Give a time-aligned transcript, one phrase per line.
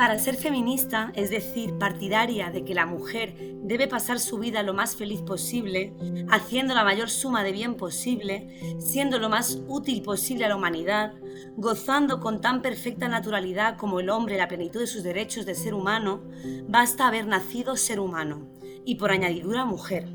[0.00, 4.72] Para ser feminista, es decir, partidaria de que la mujer debe pasar su vida lo
[4.72, 5.92] más feliz posible,
[6.30, 11.12] haciendo la mayor suma de bien posible, siendo lo más útil posible a la humanidad,
[11.58, 15.74] gozando con tan perfecta naturalidad como el hombre la plenitud de sus derechos de ser
[15.74, 16.22] humano,
[16.66, 18.48] basta haber nacido ser humano,
[18.86, 20.08] y por añadidura mujer.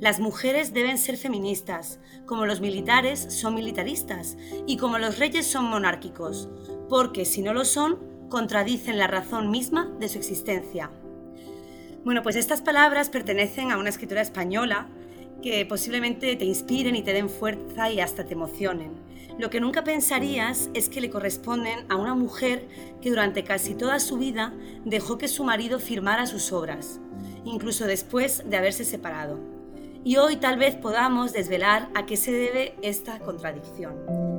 [0.00, 4.36] Las mujeres deben ser feministas, como los militares son militaristas
[4.66, 6.48] y como los reyes son monárquicos,
[6.88, 10.90] porque si no lo son, contradicen la razón misma de su existencia.
[12.04, 14.88] Bueno, pues estas palabras pertenecen a una escritora española
[15.42, 18.92] que posiblemente te inspiren y te den fuerza y hasta te emocionen.
[19.38, 22.66] Lo que nunca pensarías es que le corresponden a una mujer
[23.00, 24.52] que durante casi toda su vida
[24.84, 26.98] dejó que su marido firmara sus obras,
[27.44, 29.38] incluso después de haberse separado.
[30.04, 34.37] Y hoy tal vez podamos desvelar a qué se debe esta contradicción.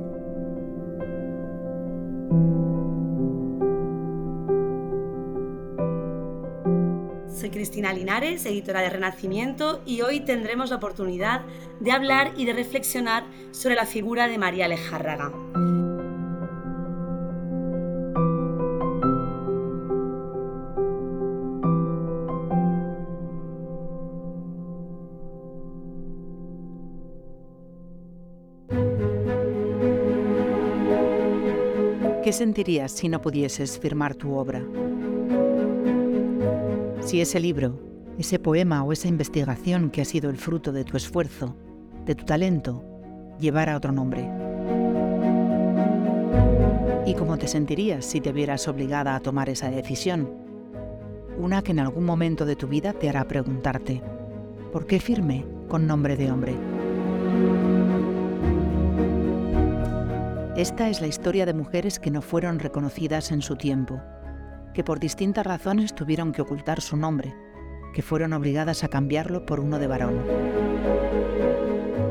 [7.40, 11.40] Soy Cristina Linares, editora de Renacimiento, y hoy tendremos la oportunidad
[11.80, 15.32] de hablar y de reflexionar sobre la figura de María Lejárraga.
[32.22, 34.62] ¿Qué sentirías si no pudieses firmar tu obra?
[37.10, 37.76] Si ese libro,
[38.20, 41.56] ese poema o esa investigación que ha sido el fruto de tu esfuerzo,
[42.06, 42.84] de tu talento,
[43.40, 44.30] llevara otro nombre.
[47.06, 50.30] ¿Y cómo te sentirías si te vieras obligada a tomar esa decisión?
[51.36, 54.00] Una que en algún momento de tu vida te hará preguntarte,
[54.72, 56.54] ¿por qué firme con nombre de hombre?
[60.54, 64.00] Esta es la historia de mujeres que no fueron reconocidas en su tiempo
[64.74, 67.34] que por distintas razones tuvieron que ocultar su nombre,
[67.92, 70.14] que fueron obligadas a cambiarlo por uno de varón.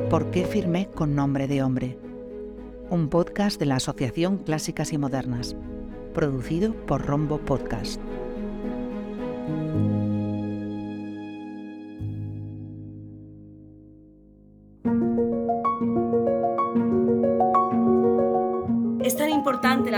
[0.09, 1.97] ¿Por qué firmé con nombre de hombre?
[2.89, 5.55] Un podcast de la Asociación Clásicas y Modernas,
[6.13, 8.01] producido por Rombo Podcast.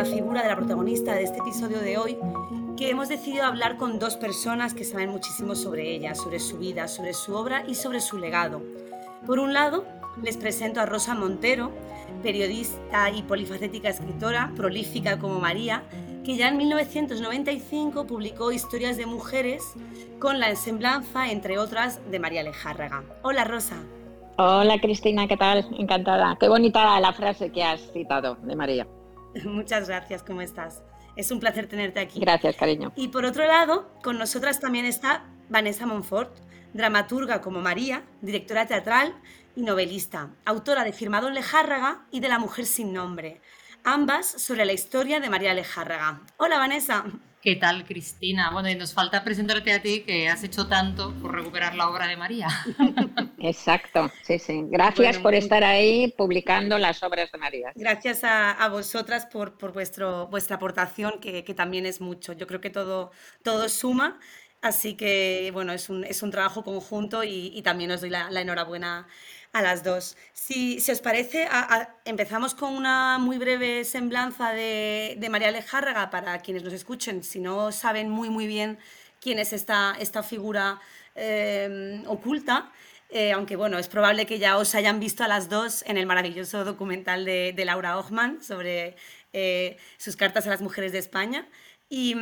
[0.01, 2.17] La figura de la protagonista de este episodio de hoy
[2.75, 6.87] que hemos decidido hablar con dos personas que saben muchísimo sobre ella, sobre su vida,
[6.87, 8.63] sobre su obra y sobre su legado.
[9.27, 9.85] Por un lado,
[10.23, 11.71] les presento a Rosa Montero,
[12.23, 15.83] periodista y polifacética escritora, prolífica como María,
[16.25, 19.61] que ya en 1995 publicó Historias de Mujeres
[20.17, 23.03] con la ensemblanza, entre otras, de María Lejárraga.
[23.21, 23.75] Hola Rosa.
[24.39, 25.67] Hola Cristina, ¿qué tal?
[25.77, 26.37] Encantada.
[26.39, 28.87] Qué bonita la frase que has citado de María.
[29.45, 30.81] Muchas gracias, ¿cómo estás?
[31.15, 32.19] Es un placer tenerte aquí.
[32.19, 32.93] Gracias, cariño.
[32.95, 36.37] Y por otro lado, con nosotras también está Vanessa Monfort,
[36.73, 39.13] dramaturga como María, directora teatral
[39.55, 43.41] y novelista, autora de Firmado en Lejárraga y de La mujer sin nombre,
[43.83, 46.21] ambas sobre la historia de María Lejárraga.
[46.37, 47.05] Hola, Vanessa.
[47.41, 48.51] ¿Qué tal, Cristina?
[48.51, 52.05] Bueno, y nos falta presentarte a ti, que has hecho tanto por recuperar la obra
[52.05, 52.47] de María.
[53.39, 54.65] Exacto, sí, sí.
[54.67, 57.71] Gracias por estar ahí publicando las obras de María.
[57.73, 62.33] Gracias a, vosotras por, por, vuestro, vuestra aportación, que, que, también es mucho.
[62.33, 64.19] Yo creo que todo, todo suma.
[64.61, 68.29] Así que, bueno, es un, es un trabajo conjunto y, y también os doy la,
[68.29, 69.07] la enhorabuena
[69.53, 70.17] a las dos.
[70.33, 71.47] Si, os parece,
[72.05, 77.71] empezamos con una muy breve semblanza de, María Lejárraga para quienes nos escuchen, si no
[77.71, 78.79] saben muy muy bien
[79.19, 80.79] quién es esta, esta figura
[81.15, 82.71] em, oculta.
[83.09, 86.05] Eh, aunque bueno, es probable que ya os hayan visto a las dos en el
[86.05, 88.95] maravilloso documental de, Laura Hochman sobre
[89.33, 91.47] eh, sus cartas a las mujeres de España.
[91.89, 92.15] Y,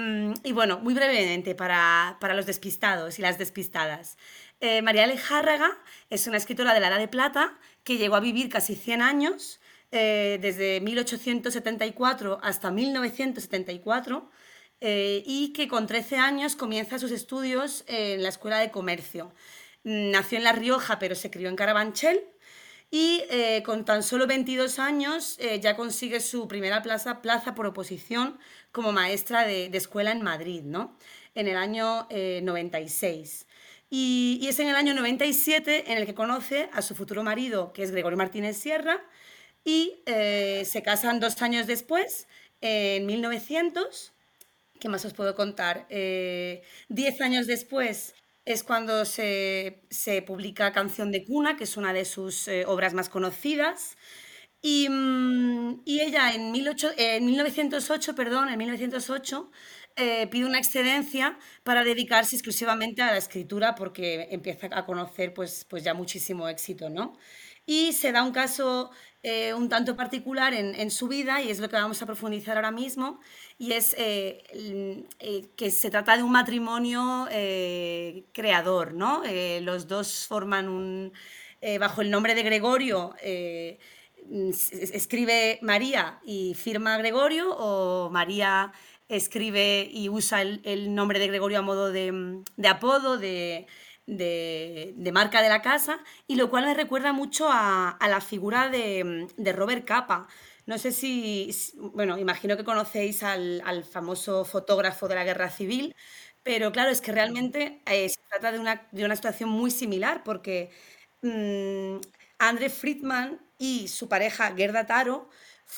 [0.43, 4.17] y bueno, muy brevemente para, para los despistados y las despistadas.
[4.61, 5.77] Eh, María Alejárraga
[6.09, 9.61] es una escritora de la Edad de Plata que llegó a vivir casi 100 años,
[9.91, 14.29] eh, desde 1874 hasta 1974,
[14.81, 19.33] eh, y que con 13 años comienza sus estudios en la Escuela de Comercio.
[19.83, 22.21] Nació en La Rioja, pero se crió en Carabanchel.
[22.91, 23.21] Y
[23.65, 28.39] con tan solo 22 años ya consigue su primera plaza, plaza por oposición
[28.71, 30.97] como maestra de, de escuela en Madrid, ¿no?
[31.35, 33.45] en el año 96.
[33.89, 37.83] Y, es en el año 97 en el que conoce a su futuro marido, que
[37.83, 39.03] es Gregorio Martínez Sierra,
[39.63, 42.27] y eh, se casan dos años después,
[42.61, 44.13] en 1900.
[44.79, 45.87] ¿Qué más os puedo contar?
[45.89, 48.13] Eh, diez años después
[48.45, 49.83] es cuando se,
[50.25, 53.97] publica Canción de Cuna, que es una de sus eh, obras más conocidas.
[54.61, 59.51] Y, mm, y ella en, 18, en 1908, perdón, en 1908
[59.99, 65.65] eh, pide una excedencia para dedicarse exclusivamente a la escritura porque empieza a conocer pues,
[65.69, 67.17] pues ya muchísimo éxito, ¿no?
[67.65, 68.91] Y se da un caso
[69.23, 72.55] eh, un tanto particular en, en, su vida y es lo que vamos a profundizar
[72.55, 73.19] ahora mismo
[73.57, 74.43] y es eh,
[75.55, 77.27] que se trata de un matrimonio
[78.33, 79.23] creador, ¿no?
[79.61, 81.13] los dos forman un,
[81.79, 83.13] bajo el nombre de Gregorio,
[84.31, 88.71] escribe María y firma Gregorio o María
[89.09, 93.65] escribe y usa el, nombre de Gregorio a modo de, apodo, de,
[95.11, 99.85] marca de la casa, y lo cual me recuerda mucho a, la figura de, Robert
[99.85, 100.27] Capa.
[100.67, 105.95] No sé si, bueno, imagino que conocéis al, famoso fotógrafo de la guerra civil,
[106.43, 110.23] pero claro, es que realmente eh, se trata de una, de una, situación muy similar,
[110.23, 110.69] porque
[111.21, 111.97] mmm,
[112.37, 115.29] André Friedman y su pareja Gerda Taro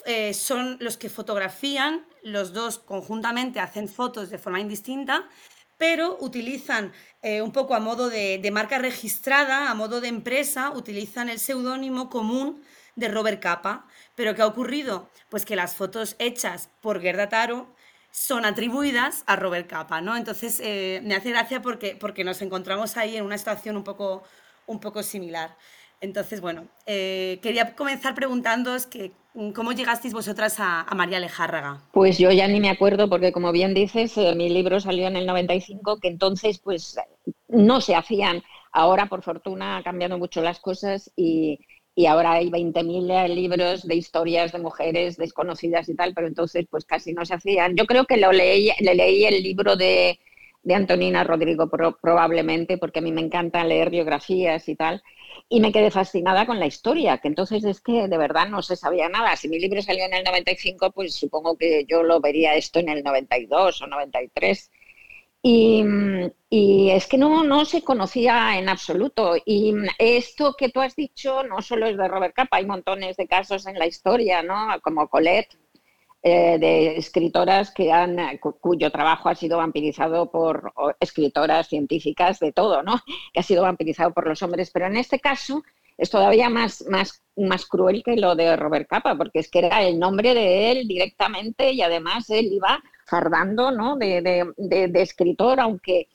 [0.05, 5.27] eh, son los que fotografían, los dos conjuntamente hacen fotos de forma indistinta,
[5.77, 6.93] pero utilizan
[7.23, 12.09] eh, un poco a modo de, marca registrada, a modo de empresa, utilizan el seudónimo
[12.09, 12.63] común
[12.95, 13.87] de Robert Capa.
[14.15, 15.09] Pero ¿qué ha ocurrido?
[15.29, 17.67] Pues que las fotos hechas por Gerda Taro
[18.11, 20.15] son atribuidas a Robert Capa, ¿no?
[20.15, 24.23] Entonces eh, me hace gracia porque, porque nos encontramos ahí en una situación un poco,
[24.67, 25.57] un poco similar.
[26.01, 29.11] Entonces, bueno, quería comenzar preguntándoos que
[29.53, 31.81] ¿Cómo llegasteis vosotras a, María Lejárraga?
[31.93, 35.15] Pues yo ya ni me acuerdo porque como bien dices, eh, mi libro salió en
[35.15, 36.97] el 95, que entonces pues
[37.47, 38.43] no se hacían.
[38.73, 41.59] Ahora, por fortuna, han cambiado mucho las cosas y,
[42.09, 47.13] ahora hay 20.000 libros de historias de mujeres desconocidas y tal, pero entonces pues casi
[47.13, 47.75] no se hacían.
[47.77, 50.19] Yo creo que lo leí, le leí el libro de,
[50.73, 55.01] Antonina Rodrigo probablemente, porque a mí me encanta leer biografías y tal
[55.51, 58.77] y me quedé fascinada con la historia, que entonces es que de verdad no se
[58.77, 59.35] sabía nada.
[59.35, 62.87] Si mi libro salió en el 95, pues supongo que yo lo vería esto en
[62.87, 64.71] el 92 o 93.
[65.43, 65.83] Y,
[66.49, 69.35] y es que no, no se conocía en absoluto.
[69.45, 73.27] Y esto que tú has dicho no solo es de Robert Capa, hay montones de
[73.27, 74.79] casos en la historia, ¿no?
[74.81, 75.57] Como Colette,
[76.23, 82.83] eh, de escritoras que han, cuyo trabajo ha sido vampirizado por escritoras científicas de todo,
[82.83, 83.01] ¿no?
[83.33, 84.69] Que ha sido vampirizado por los hombres.
[84.71, 85.63] Pero en este caso
[85.97, 89.81] es todavía más, más, más cruel que lo de Robert Capa, porque es que era
[89.83, 93.97] el nombre de él directamente y además él iba fardando ¿no?
[93.97, 96.07] de, de, de escritor, aunque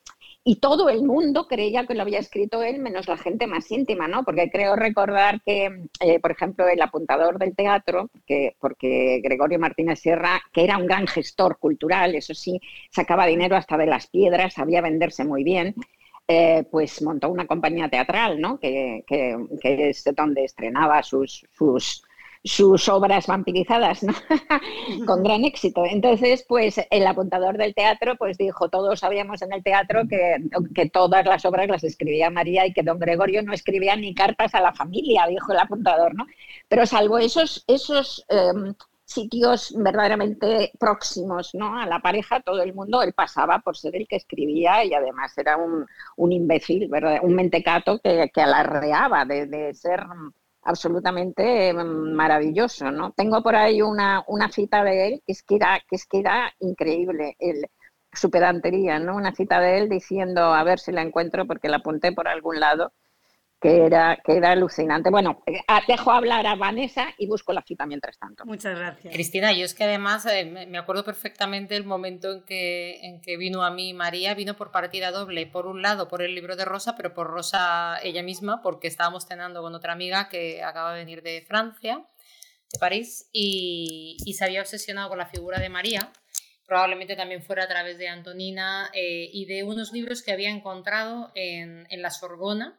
[0.48, 4.06] y todo el mundo creía que lo había escrito él, menos la gente más íntima,
[4.06, 4.22] ¿no?
[4.22, 9.98] Porque creo recordar que, eh, por ejemplo, el apuntador del teatro, que, porque Gregorio Martínez
[9.98, 12.60] Sierra, que era un gran gestor cultural, eso sí,
[12.92, 15.74] sacaba dinero hasta de las piedras, sabía venderse muy bien,
[16.28, 18.60] eh, pues montó una compañía teatral, ¿no?
[18.60, 22.04] Que, que, que es donde estrenaba sus, sus,
[22.46, 24.12] sus obras vampirizadas, ¿no?
[25.06, 25.84] con gran éxito.
[25.84, 30.36] Entonces, pues el apuntador del teatro, pues dijo, todos sabíamos en el teatro que,
[30.74, 34.54] que, todas las obras las escribía María y que don Gregorio no escribía ni cartas
[34.54, 36.24] a la familia, dijo el apuntador, ¿no?
[36.68, 41.78] Pero salvo esos, esos em, sitios verdaderamente próximos ¿no?
[41.78, 45.36] a la pareja, todo el mundo, él pasaba por ser el que escribía y además
[45.36, 45.84] era un,
[46.16, 47.18] un imbécil, ¿verdad?
[47.22, 50.04] un mentecato que, que alardeaba de, de ser
[50.66, 53.12] absolutamente mm, maravilloso, ¿no?
[53.12, 56.18] Tengo por ahí una, una cita de él que es que era, que es que
[56.20, 57.66] era increíble, el,
[58.12, 59.16] su pedantería, ¿no?
[59.16, 62.60] Una cita de él diciendo, a ver si la encuentro porque la apunté por algún
[62.60, 62.92] lado,
[63.66, 65.10] que era, que era alucinante.
[65.10, 68.44] Bueno, eh, ah, dejo hablar a Vanessa y busco la cita mientras tanto.
[68.44, 69.12] Muchas gracias.
[69.12, 73.36] Cristina, yo es que además eh, me acuerdo perfectamente el momento en que, en que
[73.36, 76.64] vino a mí María, vino por partida doble, por un lado por el libro de
[76.64, 81.00] Rosa, pero por Rosa ella misma, porque estábamos cenando con otra amiga que acaba de
[81.00, 82.06] venir de Francia,
[82.72, 86.12] de París, y, y se había obsesionado con la figura de María
[86.66, 91.30] probablemente también fuera a través de Antonina eh, y de unos libros que había encontrado
[91.36, 92.76] en, en la Sorbona,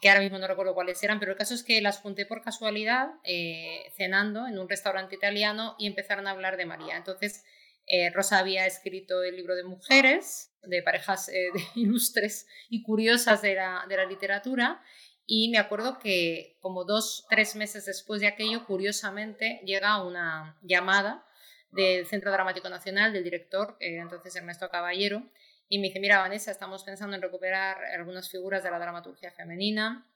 [0.00, 2.42] que ahora mismo no recuerdo cuáles eran, pero el caso es que las junté por
[2.42, 6.96] casualidad eh, cenando en un restaurante italiano y empezaron a hablar de María.
[6.96, 7.44] Entonces,
[7.86, 13.54] eh, Rosa había escrito el libro de mujeres, de parejas eh, ilustres y curiosas de
[13.54, 14.82] la, de la literatura,
[15.28, 21.26] y me acuerdo que como dos, tres meses después de aquello, curiosamente, llega una llamada
[21.72, 25.28] del Centro Dramático Nacional, del director, entonces Ernesto Caballero,
[25.68, 30.08] y me dice, mira Vanessa, estamos pensando en recuperar algunas figuras de la dramaturgia femenina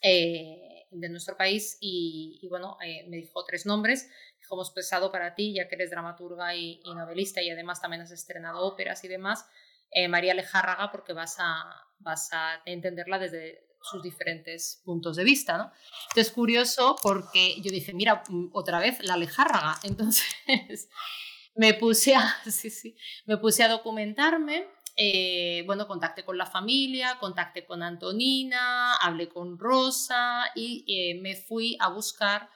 [0.00, 4.10] eh, de nuestro país y, bueno, eh, me dijo tres nombres,
[4.40, 8.10] dijo, hemos pensado para ti, ya que eres dramaturga y, novelista y además también has
[8.10, 9.46] estrenado óperas y demás,
[9.90, 11.64] eh, María Lejárraga porque vas a,
[11.98, 15.72] vas a entenderla desde sus diferentes puntos de vista, ¿no?
[16.10, 19.78] Entonces, curioso porque yo dije, mira, mm, otra vez la lejárraga.
[19.82, 20.88] Entonces,
[21.54, 24.66] me puse a, sí, sí, me puse a documentarme
[24.96, 31.34] eh, bueno, contacté con la familia, contacté con Antonina, hablé con Rosa y eh, me
[31.34, 32.50] fui a buscar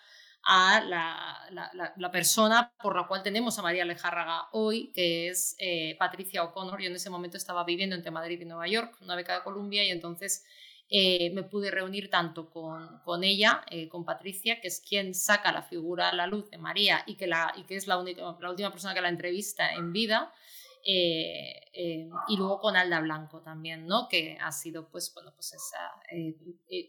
[0.49, 6.45] a la, persona por la cual tenemos a María Lejárraga hoy, que es eh, Patricia
[6.45, 6.81] O'Connor.
[6.81, 9.83] Yo en ese momento estaba viviendo entre Madrid y Nueva York, una beca de Columbia,
[9.83, 10.45] y entonces
[10.91, 16.11] me pude reunir tanto con, con ella, con Patricia, que es quien saca la figura
[16.11, 18.71] a la luz de María y que, la, y que es la, única, la última
[18.71, 20.33] persona que la entrevista en vida.
[20.89, 24.07] Eh, eh, y luego con Alda Blanco también, ¿no?
[24.09, 26.37] que ha sido, pues, bueno, pues esa, eh,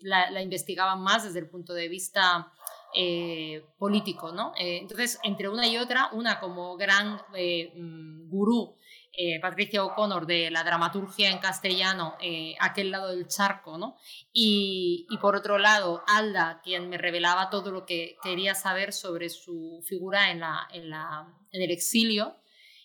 [0.02, 2.54] la, la, investigaban más desde el punto de vista
[3.80, 4.32] político.
[4.32, 4.54] ¿no?
[4.56, 8.30] entonces, entre una y otra, una como gran mm,
[9.18, 12.16] gurú, Patricia O'Connor, de la dramaturgia en castellano,
[12.60, 13.98] aquel lado del charco, ¿no?
[14.32, 19.84] Y, por otro lado, Alda, quien me revelaba todo lo que quería saber sobre su
[19.86, 20.44] figura en,
[21.52, 22.36] el exilio,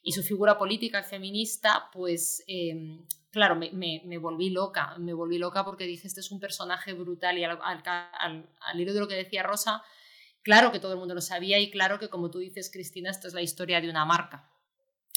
[0.03, 5.85] y su figura política feminista, pues em, claro, me, volví loca, me volví loca porque
[5.85, 9.83] dije, este es un personaje brutal y al, al, hilo de lo que decía Rosa,
[10.43, 13.29] claro que todo el mundo lo sabía y claro que como tú dices, Cristina, esto
[13.29, 14.52] es la historia de una marca.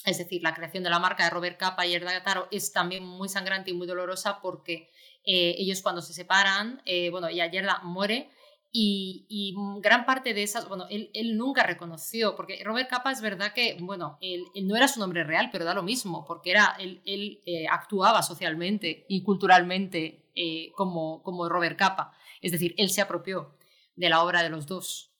[0.05, 3.03] Es decir, la creación de la marca de Robert Capa y Erda Taro es también
[3.03, 4.89] muy sangrante y muy dolorosa porque
[5.25, 8.29] eh, ellos cuando se separan, eh, bueno, y Yerda muere,
[8.77, 13.77] y, gran parte de esas, bueno, él, nunca reconoció, porque Robert Capa es verdad que,
[13.79, 17.41] bueno, él, no era su nombre real, pero da lo mismo, porque era, él, él
[17.45, 22.13] eh, actuaba socialmente y culturalmente eh, como, como Robert Capa.
[22.41, 23.55] Es decir, él se apropió
[23.95, 25.14] de la obra de los dos.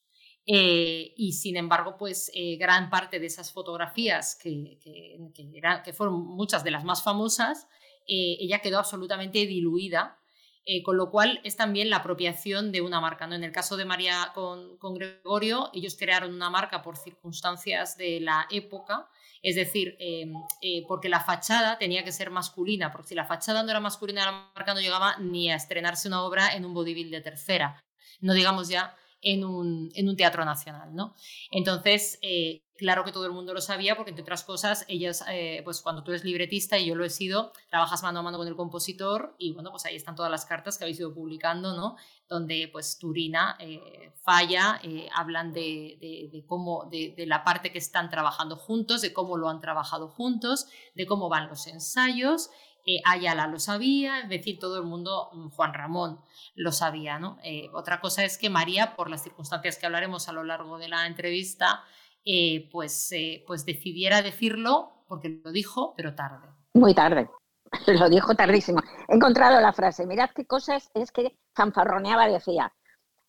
[0.47, 5.17] Eh, y sin embargo, pues gran parte de esas fotografías, que, que,
[5.55, 7.67] eran, que fueron muchas de las más famosas,
[8.07, 10.19] ella quedó absolutamente diluida
[10.67, 13.27] eh, con lo cual es también la apropiación de una marca.
[13.27, 13.35] ¿no?
[13.35, 18.47] En el caso de María con, Gregorio, ellos crearon una marca por circunstancias de la
[18.49, 19.07] época,
[19.43, 23.61] es decir, em, eh, porque la fachada tenía que ser masculina, porque si la fachada
[23.61, 27.11] no era masculina, la marca no llegaba ni a estrenarse una obra en un vodevil
[27.11, 27.83] de tercera,
[28.19, 28.95] no digamos ya
[29.25, 30.95] en un, en un teatro nacional.
[30.95, 31.15] ¿no?
[31.51, 35.61] Entonces, eh, claro que todo el mundo lo sabía, porque entre otras cosas, ellas, eh,
[35.63, 38.47] pues cuando tú eres libretista y yo lo he sido, trabajas mano a mano con
[38.47, 41.95] el compositor y bueno, pues ahí están todas las cartas que habéis ido publicando, ¿no?
[42.29, 44.79] Donde pues Turina, eh, Falla,
[45.15, 49.49] hablan de, de, cómo, de, de, la parte que están trabajando juntos, de cómo lo
[49.49, 52.51] han trabajado juntos, de cómo van los ensayos
[52.85, 56.21] eh, Ayala lo sabía, es decir, todo el mundo, mm, Juan Ramón
[56.53, 57.17] lo sabía.
[57.17, 57.37] ¿no?
[57.43, 60.89] Eh, otra cosa es que María, por las circunstancias que hablaremos a lo largo de
[60.89, 61.83] la entrevista,
[62.23, 63.11] eh, pues,
[63.47, 66.47] pues decidiera decirlo, porque lo dijo, pero tarde.
[66.73, 67.29] Muy tarde,
[67.87, 68.81] lo dijo tardísimo.
[69.07, 72.71] He encontrado la frase, mirad qué cosas es que fanfarroneaba, decía,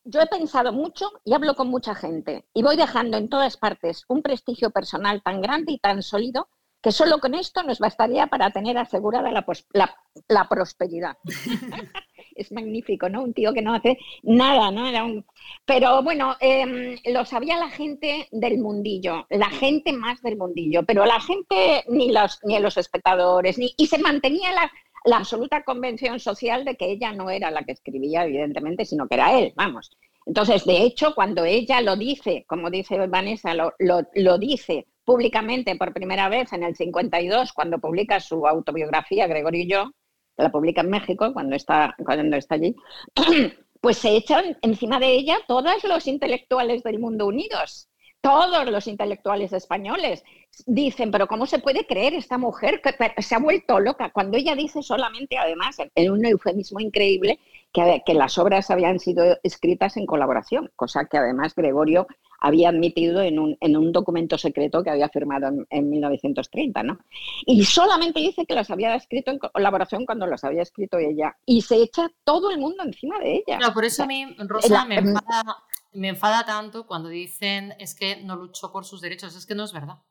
[0.04, 4.04] yo he pensado mucho y hablo con mucha gente y voy dejando en todas partes
[4.08, 6.48] un prestigio personal tan grande y tan sólido
[6.80, 11.16] que solo con esto nos bastaría para tener asegurada la, prosperidad.
[12.36, 13.22] es magnífico, ¿no?
[13.22, 15.24] Un tío que no hace nada, ¿no?
[15.64, 21.04] Pero bueno, em, lo sabía la gente del mundillo, la gente más del mundillo, pero
[21.06, 23.74] la gente, ni los, ni los espectadores, ni...
[23.76, 24.70] y se mantenía la,
[25.16, 29.38] absoluta convención social de que ella no era la que escribía, evidentemente, sino que era
[29.38, 29.96] él, vamos.
[30.26, 35.94] Entonces, de hecho, cuando ella lo dice, como dice Vanessa, lo, lo dice públicamente por
[35.94, 39.90] primera vez en el 52, cuando publica su autobiografía, Gregorio y yo,
[40.36, 42.74] la publica en México cuando está, cuando está allí,
[43.80, 47.88] pues se echan encima de ella todos los intelectuales del mundo unidos,
[48.20, 50.24] todos los intelectuales españoles.
[50.66, 54.10] Dicen, pero ¿cómo se puede creer esta mujer que se ha vuelto loca?
[54.10, 57.38] Cuando ella dice solamente, además, en un eufemismo increíble,
[57.72, 62.08] que, que las obras habían sido escritas en colaboración, cosa que además Gregorio
[62.40, 66.98] había admitido en un, en un documento secreto que había firmado en, 1930, ¿no?
[67.46, 71.36] Y solamente dice que las había escrito en colaboración cuando las había escrito ella.
[71.46, 73.58] Y se echa todo el mundo encima de ella.
[73.58, 75.56] No, por eso a mí, Rosa, me, enfada,
[75.92, 79.34] me enfada tanto cuando dicen es que no luchó por sus derechos.
[79.36, 80.02] Es que no es verdad.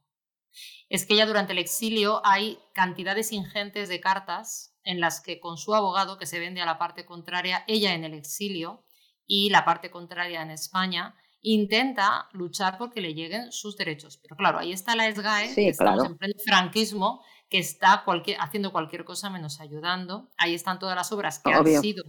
[0.90, 5.58] Es que ella durante el exilio hay cantidades ingentes de cartas en las que con
[5.58, 8.86] su abogado, que se vende a la parte contraria, ella en el exilio
[9.28, 11.16] y la parte contraria en España,
[11.46, 14.18] intenta luchar porque le lleguen sus derechos.
[14.18, 18.04] Pero claro, ahí está la SGAE, que estamos en pleno franquismo, que está
[18.40, 20.30] haciendo cualquier cosa menos ayudando.
[20.38, 22.04] Ahí están todas las obras que han sido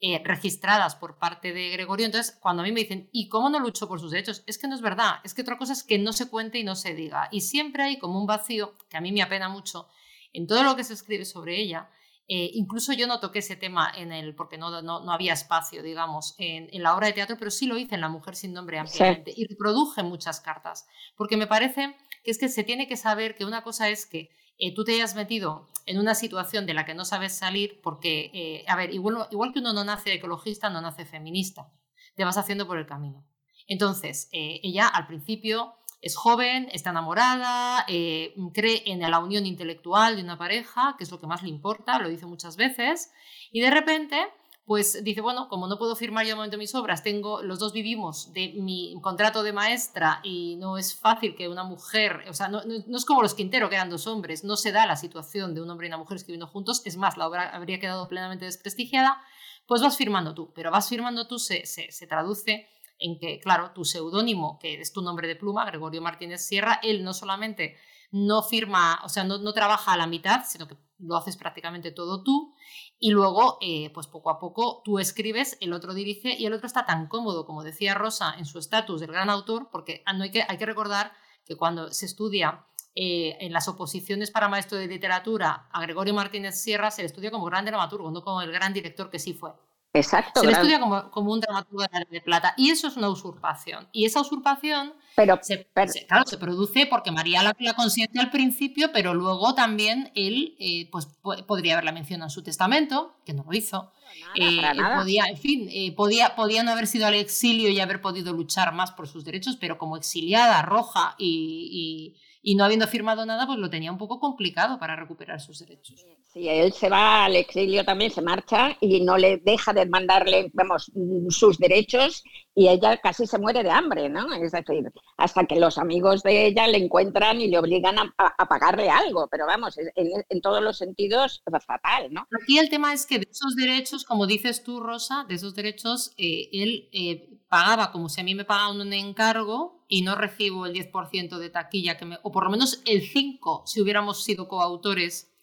[0.00, 2.06] eh, registradas por parte de Gregorio.
[2.06, 4.42] Entonces, cuando a mí me dicen, ¿y cómo no luchó por sus derechos?
[4.46, 5.16] Es que no es verdad.
[5.24, 7.28] Es que otra cosa es que no se cuente y no se diga.
[7.32, 9.88] Y siempre hay como un vacío, que a mí me apena mucho,
[10.32, 11.88] en todo lo que se escribe sobre ella,
[12.28, 16.34] Eh, incluso yo no toqué ese tema en el, porque no, no, había espacio, digamos,
[16.38, 19.32] en, la obra de teatro, pero sí lo hice en La Mujer sin Nombre ampliamente
[19.36, 20.86] y reproduje muchas cartas,
[21.16, 24.30] porque me parece que es que se tiene que saber que una cosa es que
[24.58, 28.30] eh, tú te hayas metido en una situación de la que no sabes salir, porque,
[28.32, 31.72] eh, a ver, igual, igual que uno no nace ecologista, no nace feminista,
[32.14, 33.26] te vas haciendo por el camino.
[33.66, 40.22] Entonces, ella al principio es joven, está enamorada, eh, cree en la unión intelectual de
[40.22, 43.12] una pareja, que es lo que más le importa, lo dice muchas veces,
[43.52, 44.20] y de repente,
[44.64, 47.72] pues dice, bueno, como no puedo firmar yo de momento mis obras, tengo, los dos
[47.72, 52.48] vivimos de mi contrato de maestra y no es fácil que una mujer, o sea,
[52.48, 55.62] no, es como los Quintero, que eran dos hombres, no se da la situación de
[55.62, 59.22] un hombre y una mujer escribiendo juntos, es más, la obra habría quedado plenamente desprestigiada,
[59.68, 62.66] pues vas firmando tú, pero vas firmando tú se, se, se traduce
[63.02, 67.04] en que, claro, tu seudónimo, que es tu nombre de pluma, Gregorio Martínez Sierra, él
[67.04, 67.76] no solamente
[68.12, 72.22] no firma, o sea, no, trabaja a la mitad, sino que lo haces prácticamente todo
[72.22, 72.54] tú.
[72.98, 76.66] Y luego, eh, pues poco a poco, tú escribes, el otro dirige y el otro
[76.66, 80.24] está tan cómodo, como decía Rosa, en su estatus del gran autor, porque ah, no
[80.24, 81.12] hay, que, hay que recordar
[81.44, 86.60] que cuando se estudia eh, en las oposiciones para maestro de literatura a Gregorio Martínez
[86.60, 89.52] Sierra, se le estudia como gran dramaturgo, no como el gran director que sí fue.
[89.94, 90.40] Exacto.
[90.40, 92.54] Se le estudia como, como, un dramaturgo de plata.
[92.56, 93.88] Y eso es una usurpación.
[93.92, 95.66] Y esa usurpación pero, se,
[96.08, 100.88] claro, se produce porque María la, la consiente al principio, pero luego también él eh,
[100.90, 101.08] pues,
[101.46, 103.92] podría haberla mencionado en su testamento, que no lo hizo.
[104.36, 104.60] Eh,
[104.96, 108.72] podía, en fin, eh, podía, podía no haber sido al exilio y haber podido luchar
[108.72, 113.46] más por sus derechos, pero como exiliada, roja y, y, y no habiendo firmado nada,
[113.46, 116.04] pues lo tenía un poco complicado para recuperar sus derechos.
[116.26, 120.50] Sí, él se va al exilio también, se marcha y no le deja de mandarle,
[120.52, 120.90] vamos,
[121.28, 124.32] sus derechos y ella casi se muere de hambre, ¿no?
[124.34, 128.90] Es decir, hasta que los amigos de ella le encuentran y le obligan a, pagarle
[128.90, 132.26] algo, pero vamos, en, todos los sentidos fatal, ¿no?
[132.42, 136.12] Aquí el tema es que de esos derechos, como dices tú, Rosa, de esos derechos,
[136.16, 140.64] eh, él eh, pagaba como si a mí me pagaban un encargo y no recibo
[140.64, 144.48] el 10% de taquilla, que me, o por lo menos el 5% si hubiéramos sido
[144.48, 145.34] coautores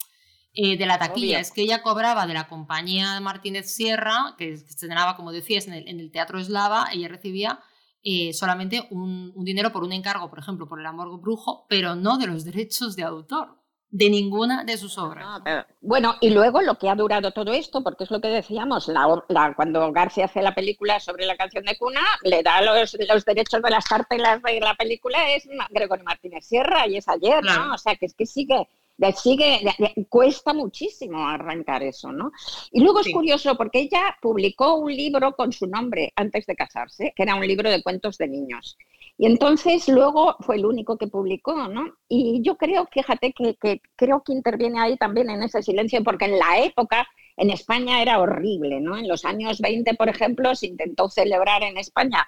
[0.55, 1.39] eh, de la taquilla.
[1.39, 5.73] Es que ella cobraba de la compañía Martínez Sierra, que se estrenaba, como decías, en
[5.75, 7.59] el, Teatro Eslava, ella recibía
[8.01, 12.17] eh, solamente un, dinero por un encargo, por ejemplo, por El Amor Brujo, pero no
[12.17, 13.58] de los derechos de autor
[13.91, 15.41] de ninguna de sus obras.
[15.81, 19.53] bueno, y luego lo que ha durado todo esto, porque es lo que decíamos, la,
[19.55, 23.61] cuando García hace la película sobre la canción de cuna, le da los, los derechos
[23.61, 27.73] de las cartelas de la película, es Gregorio Martínez Sierra, y es ayer, ¿no?
[27.73, 28.67] O sea, que es que sigue
[29.15, 29.61] sigue,
[30.09, 32.31] cuesta muchísimo arrancar eso, ¿no?
[32.71, 37.13] Y luego es curioso porque ella publicó un libro con su nombre antes de casarse,
[37.15, 38.77] que era un libro de cuentos de niños.
[39.21, 41.93] Y entonces luego fue el único que publicó, ¿no?
[42.07, 46.23] Y yo creo, fíjate, que, que creo que interviene ahí también en ese silencio, porque
[46.23, 47.05] en la época
[47.35, 48.97] en España era horrible, ¿no?
[48.97, 52.25] En los años 20, por ejemplo, se intentó celebrar en España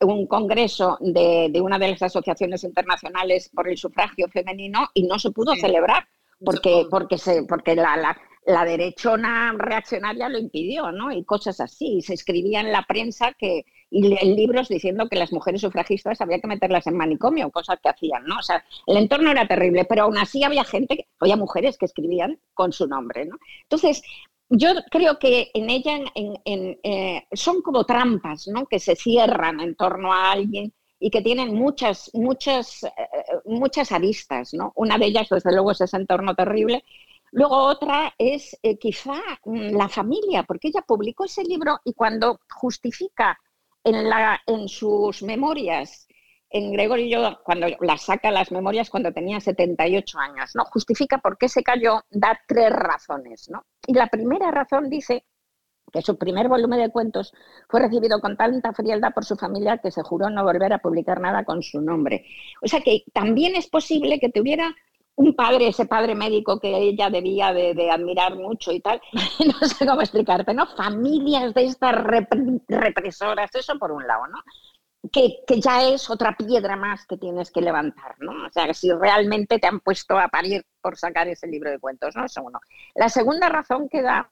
[0.00, 5.30] un congreso de, una de las asociaciones internacionales por el sufragio femenino y no se
[5.30, 6.08] pudo celebrar
[6.42, 11.12] porque, porque, se, porque la, la, la, derechona reaccionaria lo impidió, ¿no?
[11.12, 11.98] Y cosas así.
[11.98, 16.20] Y se escribía en la prensa que, y en libros diciendo que las mujeres sufragistas
[16.20, 18.38] había que meterlas en manicomio, cosas que hacían, ¿no?
[18.38, 22.38] O sea, el entorno era terrible, pero aún así había gente, había mujeres que escribían
[22.54, 23.36] con su nombre, ¿no?
[23.62, 24.02] Entonces,
[24.50, 28.66] yo creo que en ella eh, son como trampas, ¿no?
[28.66, 32.90] Que se cierran en torno a alguien y que tienen muchas, muchas, eh,
[33.44, 34.72] muchas aristas, ¿no?
[34.74, 36.84] Una de ellas, desde luego, es ese entorno terrible.
[37.30, 42.40] Luego otra es eh, quizá mm, la familia, porque ella publicó ese libro y cuando
[42.48, 43.38] justifica
[43.88, 46.06] en, sus memorias,
[46.50, 50.64] en Gregorio, cuando la saca las memorias cuando tenía 78 años, ¿no?
[50.66, 53.64] Justifica por qué se cayó, da tres razones, ¿no?
[53.86, 55.24] Y la primera razón dice
[55.92, 57.32] que su primer volumen de cuentos
[57.68, 61.20] fue recibido con tanta frialdad por su familia que se juró no volver a publicar
[61.20, 62.26] nada con su nombre.
[62.62, 64.74] O sea que también es posible que tuviera
[65.18, 69.02] un padre, ese padre médico que ella debía de, admirar mucho y tal,
[69.60, 70.66] no sé cómo explicarte, ¿no?
[70.76, 71.94] Familias de estas
[72.68, 74.38] represoras, eso por un lado, ¿no?
[75.10, 78.46] Que, ya es otra piedra más que tienes que levantar, ¿no?
[78.46, 82.14] O sea, si realmente te han puesto a parir por sacar ese libro de cuentos,
[82.14, 82.24] ¿no?
[82.24, 82.60] Eso uno.
[82.94, 84.30] La segunda razón que da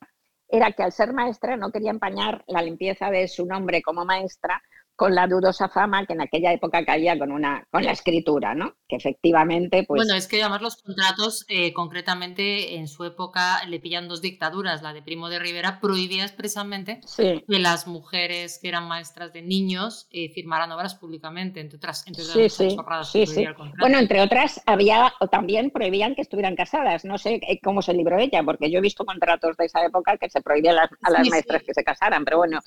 [0.48, 4.62] era que al ser maestra no quería empañar la limpieza de su nombre como maestra
[4.96, 8.76] con la dudosa fama que en aquella época caía con una con la escritura, ¿no?
[8.88, 10.00] Que efectivamente, pues.
[10.00, 14.82] Bueno, es que además los contratos, eh, concretamente en su época le pillan dos dictaduras.
[14.82, 20.08] La de Primo de Rivera prohibía expresamente que las mujeres que eran maestras de niños
[20.10, 23.46] eh, firmaran obras públicamente, entre otras, entre sí, sí, sí, sí.
[23.78, 27.04] Bueno, entre otras había o también prohibían que estuvieran casadas.
[27.04, 30.16] No sé eh, cómo se libró ella, porque yo he visto contratos de esa época
[30.16, 32.60] que se prohibían a las maestras que se casaran, pero bueno,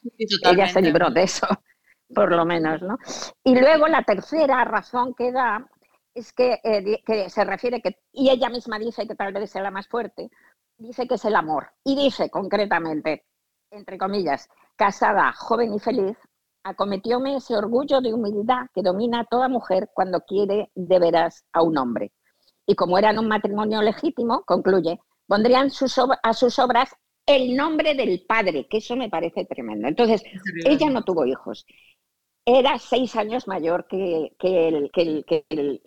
[0.44, 1.48] ella se libró de eso
[2.14, 2.98] por lo menos, ¿no?
[3.44, 5.70] Y luego la tercera razón que da
[6.14, 9.62] es que, eh, que, se refiere que, y ella misma dice que tal vez sea
[9.62, 10.30] la más fuerte,
[10.78, 11.72] dice que es el amor.
[11.84, 13.26] Y dice concretamente,
[13.72, 16.18] entre comillas, casada, joven y feliz,
[16.64, 21.62] acometióme ese orgullo de humildad que domina a toda mujer cuando quiere de veras a
[21.62, 22.12] un hombre.
[22.66, 26.96] Y como eran un matrimonio legítimo, concluye, pondrían sus a sus obras
[27.26, 29.88] el nombre del padre, que eso me parece tremendo.
[29.88, 30.24] Entonces,
[30.66, 31.66] ella no tuvo hijos
[32.58, 34.32] era seis años mayor que,
[35.50, 35.82] el,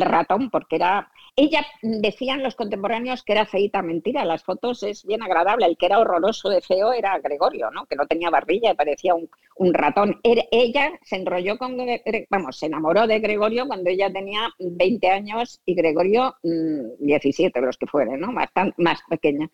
[0.00, 1.10] ratón, porque era.
[1.34, 4.24] Ella decían los contemporáneos que era feita mentira.
[4.24, 5.66] Las fotos es bien agradable.
[5.66, 7.86] El que era horroroso de feo era Gregorio, ¿no?
[7.86, 10.20] Que no tenía barbilla y parecía un, ratón.
[10.22, 11.76] ella se enrolló con.
[12.30, 17.76] Vamos, se enamoró de Gregorio cuando ella tenía 20 años y Gregorio 17, mm, los
[17.76, 18.30] que fueran, ¿no?
[18.30, 19.50] Más, más pequeña.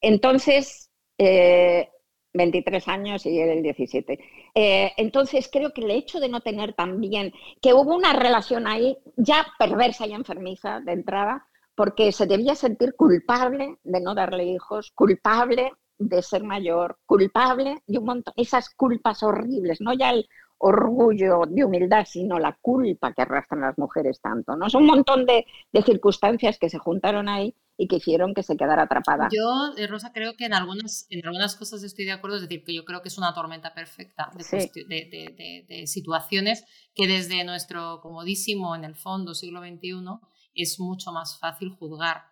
[0.00, 0.88] Entonces.
[1.18, 1.88] Eh,
[2.32, 4.18] 23 años y él el 17.
[4.54, 8.98] Eh, entonces creo que el hecho de no tener también, que hubo una relación ahí
[9.16, 14.90] ya perversa y enfermiza de entrada, porque se debía sentir culpable de no darle hijos,
[14.94, 21.42] culpable de ser mayor, culpable de un montón, esas culpas horribles, no ya el orgullo
[21.48, 24.66] de humildad, sino la culpa que arrastran las mujeres tanto, ¿no?
[24.66, 25.46] Es un montón de
[25.84, 29.30] circunstancias que se juntaron ahí y que hicieron que se quedara atrapada.
[29.32, 32.62] Yo, eh, Rosa, creo que en algunas, en algunas cosas estoy de acuerdo, es decir,
[32.62, 36.62] que yo creo que es una tormenta perfecta de, de, situaciones
[36.94, 40.04] que desde nuestro comodísimo, en el fondo, siglo XXI,
[40.52, 42.24] es mucho más fácil juzgar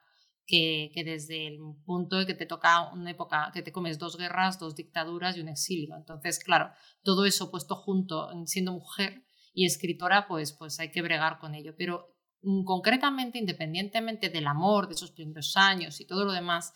[0.47, 4.19] que, que, desde el punto de que te toca una época, que te comes dos
[4.19, 5.97] guerras, dos dictaduras y un exilio.
[5.97, 11.39] Entonces, claro, todo eso puesto junto, siendo mujer y escritora, pues, pues hay que bregar
[11.39, 11.75] con ello.
[11.79, 12.18] Pero
[12.64, 16.72] concretamente, independientemente del amor de esos primeros años y todo lo demás,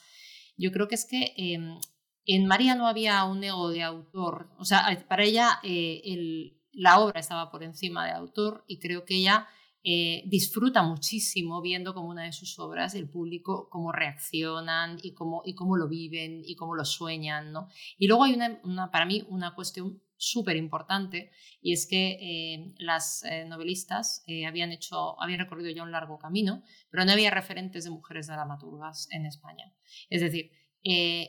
[0.56, 1.78] yo creo que es que em,
[2.26, 7.20] en María no había un ego de autor, o sea, para ella eh, la obra
[7.20, 9.46] estaba por encima de autor y creo que ella
[9.84, 15.42] eh, disfruta muchísimo viendo como una de sus obras el público cómo reaccionan y cómo,
[15.44, 17.52] y cómo lo viven y cómo lo sueñan.
[17.52, 17.68] ¿no?
[17.98, 23.24] Y luego hay una, para mí una cuestión súper importante y es que eh, las
[23.24, 27.84] eh, novelistas eh, habían hecho, habían recorrido ya un largo camino, pero no había referentes
[27.84, 29.74] de mujeres dramaturgas en España.
[30.10, 30.52] Es decir,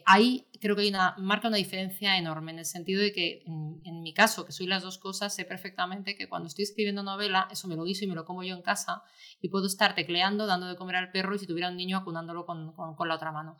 [0.05, 4.01] ahí creo que hay una, marca una diferencia enorme en el sentido de que en,
[4.01, 7.67] mi caso, que soy las dos cosas, sé perfectamente que cuando estoy escribiendo novela, eso
[7.67, 9.03] me lo guiso y me lo como yo en casa
[9.41, 12.45] y puedo estar tecleando, dando de comer al perro y si tuviera un niño acunándolo
[12.45, 13.57] con, con la otra mano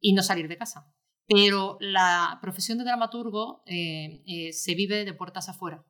[0.00, 0.94] y no salir de casa
[1.28, 5.84] pero la profesión de dramaturgo eh, eh, se vive de puertas afuera.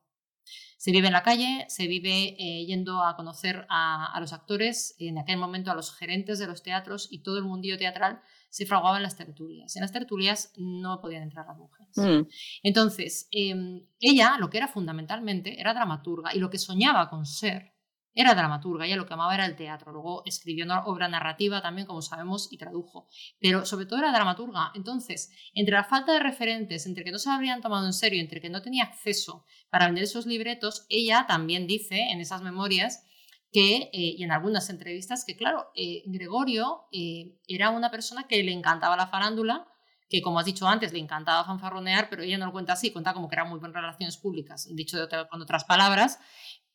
[0.77, 5.17] Se vive en la calle, se vive eh, yendo a conocer a, los actores, en
[5.17, 8.97] aquel momento a los gerentes de los teatros y todo el mundillo teatral se fraguaba
[8.97, 9.75] en las tertulias.
[9.75, 11.97] En las tertulias no podían entrar las mujeres.
[11.97, 12.27] Mm.
[12.63, 17.73] Entonces, em, ella lo que era fundamentalmente era dramaturga y lo que soñaba con ser
[18.21, 21.87] era dramaturga, ella lo que amaba era el teatro, luego escribió una obra narrativa también,
[21.87, 23.07] como sabemos, y tradujo,
[23.39, 24.71] pero sobre todo era dramaturga.
[24.75, 28.41] Entonces, entre la falta de referentes, entre que no se habrían tomado en serio, entre
[28.41, 33.05] que no tenía acceso para vender esos libretos, ella también dice en esas memorias
[33.53, 38.43] que, eh, y en algunas entrevistas, que claro, eh, Gregorio eh, era una persona que
[38.43, 39.65] le encantaba la farándula,
[40.09, 43.13] que como has dicho antes, le encantaba fanfarronear, pero ella no lo cuenta así, cuenta
[43.13, 44.97] como que era muy buenas relaciones públicas, dicho
[45.29, 46.19] con otras palabras,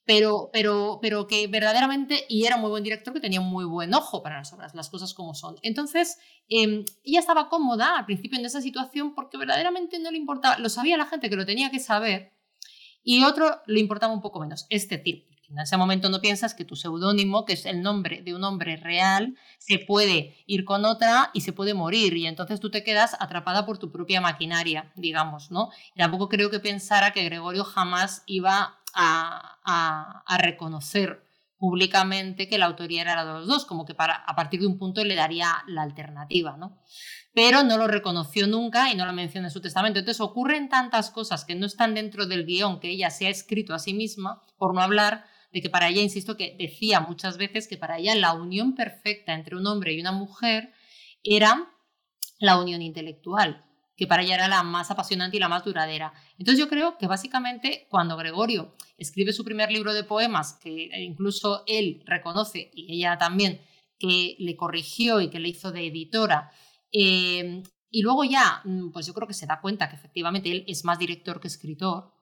[0.05, 4.23] pero, pero, pero que verdaderamente, y era muy buen director, que tenía muy buen ojo
[4.23, 5.57] para las obras, las cosas como son.
[5.63, 10.59] Entonces, em, ella estaba cómoda al principio en esa situación porque verdaderamente no le importaba,
[10.59, 12.33] lo sabía la gente que lo tenía que saber,
[13.03, 14.67] y otro le importaba un poco menos.
[14.71, 18.35] Es decir, en ese momento no piensas que tu seudónimo, que es el nombre de
[18.35, 22.17] un hombre real, se puede ir con otra y se puede morir.
[22.17, 25.71] Y entonces tú te quedas atrapada por tu propia maquinaria, digamos, ¿no?
[25.95, 31.23] Y tampoco creo que pensara que Gregorio jamás iba a, reconocer
[31.57, 34.67] públicamente que la autoría era la de los dos, como que para, a partir de
[34.67, 36.79] un punto le daría la alternativa, ¿no?
[37.33, 39.99] Pero no lo reconoció nunca y no lo menciona en su testamento.
[39.99, 43.75] Entonces ocurren tantas cosas que no están dentro del guion que ella se ha escrito
[43.75, 47.69] a sí misma, por no hablar de que para ella, insisto, que decía muchas veces
[47.69, 50.73] que para ella la unión perfecta entre un hombre y una mujer
[51.23, 51.73] era
[52.39, 53.65] la unión intelectual
[53.97, 56.13] que para ella era la más apasionante y la más duradera.
[56.39, 61.63] Entonces yo creo que básicamente cuando Gregorio escribe su primer libro de poemas, que incluso
[61.67, 63.61] él reconoce, y ella también,
[63.99, 66.51] que le corrigió y que le hizo de editora,
[66.93, 70.65] eh, y luego ya, mm, pues yo creo que se da cuenta que efectivamente él
[70.67, 72.14] es más director que escritor,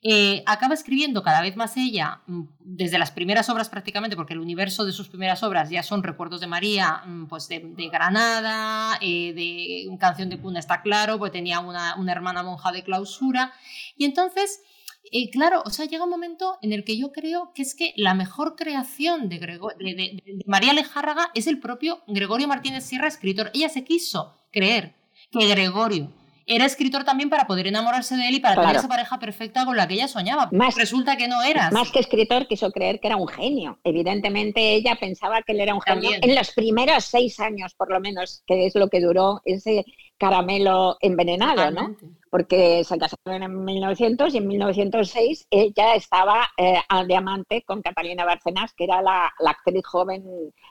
[0.00, 4.40] eh, acaba escribiendo cada vez más ella, mm, desde las primeras obras prácticamente, porque el
[4.40, 9.32] universo de sus primeras obras ya son Recuerdos de María, mm, pues de, Granada, eh,
[9.32, 13.52] de Canción de Cuna está claro, pues tenía una, hermana monja de clausura.
[13.96, 14.62] Y entonces,
[15.10, 17.92] eh, claro, o sea, llega un momento en el que yo creo que es que
[17.96, 23.50] la mejor creación de, de María Lejárraga es el propio Gregorio Martínez Sierra, escritor.
[23.52, 24.94] Ella se quiso creer
[25.32, 26.12] que Gregorio
[26.48, 29.76] era escritor también para poder enamorarse de él y para tener esa pareja perfecta con
[29.76, 30.48] la que ella soñaba.
[30.52, 31.70] Más, Resulta que no era.
[31.70, 33.78] Más que escritor, quiso creer que era un genio.
[33.84, 38.00] Evidentemente ella pensaba que él era un genio en los primeros seis años, por lo
[38.00, 39.84] menos, que es lo que duró ese
[40.18, 41.96] caramelo envenenado, ¿no?
[42.30, 48.24] Porque se casaron en 1900 y en 1906 ella estaba eh, al diamante con Catalina
[48.24, 50.24] Barcenas, que era la, actriz joven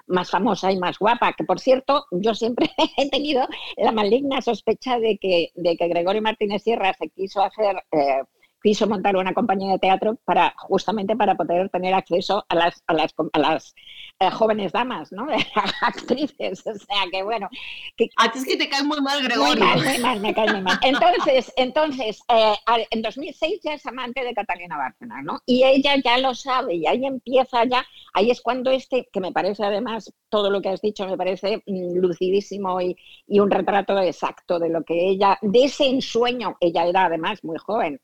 [0.05, 4.99] más famosa y más guapa, que por cierto, yo siempre he tenido la maligna sospecha
[4.99, 7.77] de que, de que Gregorio Martínez Sierra se quiso hacer...
[7.91, 8.21] Eh,
[8.67, 12.93] quiso montar una compañía de teatro para justamente para poder tener acceso a las, a
[12.93, 13.73] las, a las
[14.19, 15.25] eh, jóvenes damas, ¿no?
[15.81, 16.67] actrices.
[16.67, 17.47] O sea que bueno.
[17.95, 19.63] Que, a ti es que te cae muy mal, Gregorio.
[19.63, 20.77] Muy mal, me cae muy mal.
[20.81, 22.55] Entonces, entonces eh,
[22.91, 25.39] en 2006 ya es amante de Catalina Bárcena, ¿no?
[25.45, 29.31] Y ella ya lo sabe y ahí empieza ya, ahí es cuando este, que me
[29.31, 33.97] parece además, todo lo que has dicho me parece mm, lucidísimo y, y un retrato
[33.99, 38.01] exacto de lo que ella, de ese ensueño, ella era además muy joven,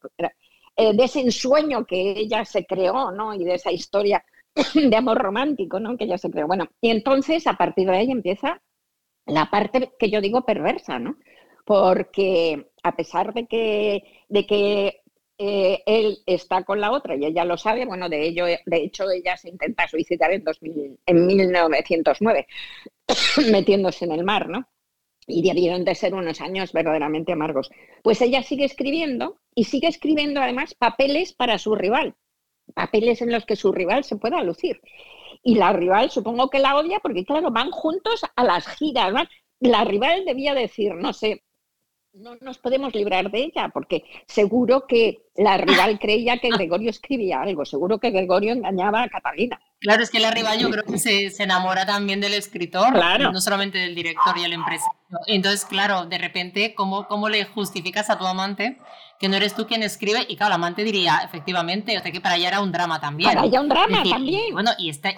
[0.76, 3.34] eh, de ese ensueño que ella se creó, ¿no?
[3.34, 4.24] Y de esa historia
[4.74, 5.98] de amor romántico, ¿no?
[5.98, 6.48] Que ella se creó.
[6.48, 8.62] Bueno, y entonces a partir de ahí empieza
[9.26, 11.18] la parte que yo digo perversa, ¿no?
[11.66, 15.04] Porque a pesar de que, de que
[15.38, 19.10] eh, él está con la otra y ella lo sabe, bueno, de ello, de hecho
[19.10, 22.48] ella se intenta suicidar en, 2000, en 1909,
[23.52, 24.68] metiéndose en el mar, ¿no?
[25.28, 27.70] Y debieron de ser unos años verdaderamente amargos.
[28.02, 32.16] Pues ella sigue escribiendo y sigue escribiendo además papeles para su rival,
[32.74, 34.82] papeles en los que su rival se pueda lucir.
[35.44, 39.28] Y la rival supongo que la odia porque, claro, van juntos a las giras.
[39.60, 41.44] La rival debía decir, no sé,
[42.14, 47.42] no nos podemos librar de ella, porque seguro que la rival creía que Gregorio escribía
[47.42, 49.60] algo, seguro que Gregorio engañaba a Catalina.
[49.80, 53.80] Claro, es que la rival yo creo que se, enamora también del escritor, no solamente
[53.80, 54.98] del director y el empresario.
[55.28, 58.80] Entonces, claro, de repente, ¿cómo, ¿cómo le justificas a tu amante
[59.20, 60.26] que no eres tú quien escribe?
[60.28, 63.34] Y claro, el amante diría, efectivamente, o sea que para ella era un drama también.
[63.34, 64.54] Para ella un drama también.
[64.54, 65.14] Bueno, y está...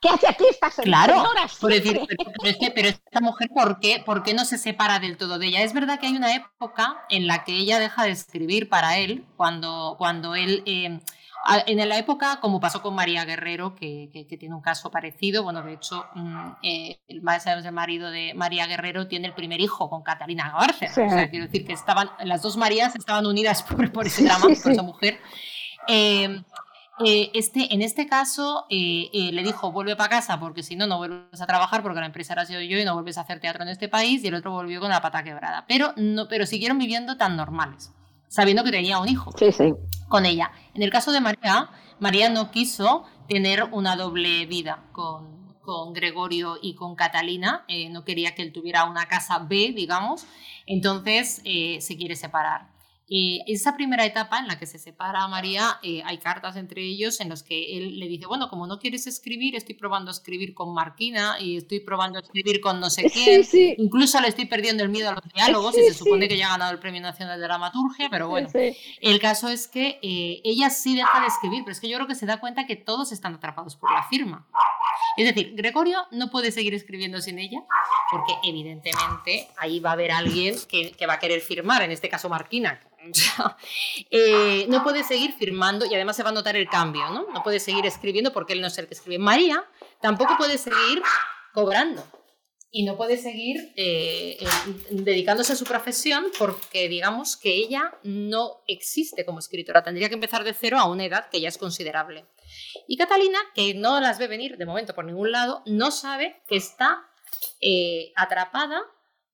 [0.00, 1.24] ¿Qué hace aquí esta Claro,
[1.60, 5.38] por decir, pero, pero, esta mujer, ¿por qué, ¿por qué no se separa del todo
[5.38, 5.62] de ella?
[5.62, 9.24] Es verdad que hay una época en la que ella deja de escribir para él,
[9.36, 10.62] cuando, cuando él...
[10.66, 11.00] Eh,
[11.66, 15.74] en la época, como pasó con María Guerrero, que, tiene un caso parecido, bueno, de
[15.74, 17.22] hecho, mm, eh, el
[17.72, 20.90] marido de María Guerrero tiene el primer hijo con Catalina García.
[20.90, 24.46] O sea, quiero decir que estaban, las dos Marías estaban unidas por, por ese drama,
[24.62, 25.20] por esa mujer.
[25.86, 26.44] Em,
[27.04, 30.98] eh, este, en este caso, eh, le dijo, vuelve para casa porque si no, no
[30.98, 33.62] vuelves a trabajar porque la empresa era sido yo y no vuelves a hacer teatro
[33.62, 35.64] en este país y el otro volvió con la pata quebrada.
[35.68, 37.92] Pero, no, pero siguieron viviendo tan normales
[38.28, 39.32] sabiendo que tenía un hijo
[40.08, 40.52] con ella.
[40.74, 46.56] En el caso de María, María no quiso tener una doble vida con, con Gregorio
[46.60, 50.26] y con Catalina, eh, no quería que él tuviera una casa B, digamos,
[50.66, 52.68] entonces eh, se quiere separar.
[53.10, 56.82] Eh, esa primera etapa en la que se separa a María, eh, hay cartas entre
[56.82, 60.12] ellos en las que él le dice, bueno, como no quieres escribir, estoy probando a
[60.12, 63.46] escribir con Marquina y estoy probando a escribir con no sé quién.
[63.78, 66.50] Incluso le estoy perdiendo el miedo a los diálogos y se supone que ya ha
[66.50, 68.50] ganado el Premio Nacional de Dramaturgia, pero bueno,
[69.00, 72.08] el caso es que eh, ella sí deja de escribir, pero es que yo creo
[72.08, 74.46] que se da cuenta que todos están atrapados por la firma.
[75.16, 77.64] Es decir, Gregorio no puede seguir escribiendo sin ella,
[78.10, 82.08] porque evidentemente ahí va a haber alguien que, que va a querer firmar, en este
[82.08, 82.78] caso Marquina,
[84.10, 87.26] Eh, no puede seguir firmando y además se va a notar el cambio, ¿no?
[87.32, 89.18] No puede seguir escribiendo porque él no es el que escribe.
[89.18, 89.64] María
[90.00, 91.02] tampoco puede seguir
[91.52, 92.04] cobrando
[92.70, 94.38] y no puede seguir eh,
[94.90, 100.44] dedicándose a su profesión porque digamos que ella no existe como escritora, tendría que empezar
[100.44, 102.26] de cero a una edad que ya es considerable.
[102.86, 106.56] Y Catalina, que no las ve venir de momento por ningún lado, no sabe que
[106.56, 107.08] está
[107.60, 108.82] eh, atrapada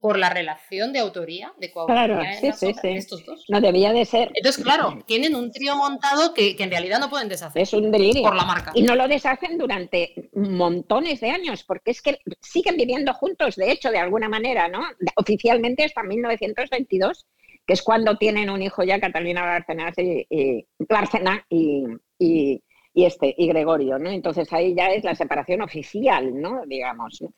[0.04, 2.88] por la relación de autoría, de coautoría claro, sí, sí, sí.
[2.88, 3.46] estos dos.
[3.48, 4.30] No debía de ser.
[4.34, 7.62] Entonces, claro, tienen un trío montado que, que, en realidad no pueden deshacer.
[7.62, 8.22] Es un delirio.
[8.22, 8.70] Por la marca.
[8.74, 13.72] Y no lo deshacen durante montones de años, porque es que siguen viviendo juntos, de
[13.72, 14.82] hecho, de alguna manera, ¿no?
[15.16, 17.26] Oficialmente hasta 1922,
[17.66, 21.86] que es cuando tienen un hijo ya, Catalina Bárcenas y, y, Bárcena y,
[22.18, 22.62] y,
[22.92, 24.10] y, este, y Gregorio, ¿no?
[24.10, 26.66] Entonces ahí ya es la separación oficial, ¿no?
[26.66, 27.32] Digamos, ¿no?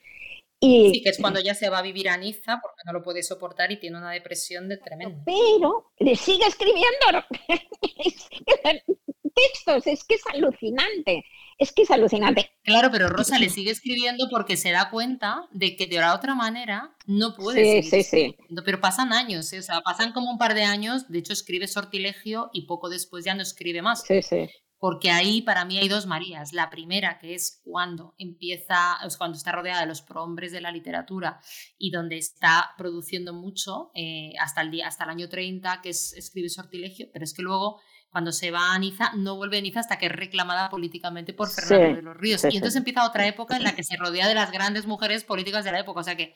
[0.60, 3.02] Y, sí, que es cuando ya se va a vivir a Niza porque no lo
[3.02, 5.22] puede soportar y tiene una depresión de tremendo.
[5.26, 6.86] Pero le sigue escribiendo
[9.34, 11.24] textos, es que es alucinante,
[11.58, 12.50] es que es alucinante.
[12.62, 16.34] Claro, pero Rosa le sigue escribiendo porque se da cuenta de que de la otra
[16.34, 17.82] manera no puede.
[17.82, 18.36] Sí, sí, sí.
[18.64, 19.58] Pero pasan años, ¿eh?
[19.58, 23.26] o sea, pasan como un par de años, de hecho escribe Sortilegio y poco después
[23.26, 24.04] ya no escribe más.
[24.04, 26.52] Sí, sí porque ahí para mí hay dos Marías.
[26.52, 30.70] La primera, que es cuando empieza, es cuando está rodeada de los prohombres de la
[30.70, 31.40] literatura
[31.78, 36.12] y donde está produciendo mucho eh, hasta, el día, hasta el año 30, que es
[36.12, 39.80] escribe Sortilegio, pero es que luego cuando se va a Niza, no vuelve a Niza
[39.80, 42.44] hasta que es reclamada políticamente por Fernando de los Ríos.
[42.44, 45.64] y entonces empieza otra época en la que se rodea de las grandes mujeres políticas
[45.66, 46.00] de la época.
[46.00, 46.34] O sea que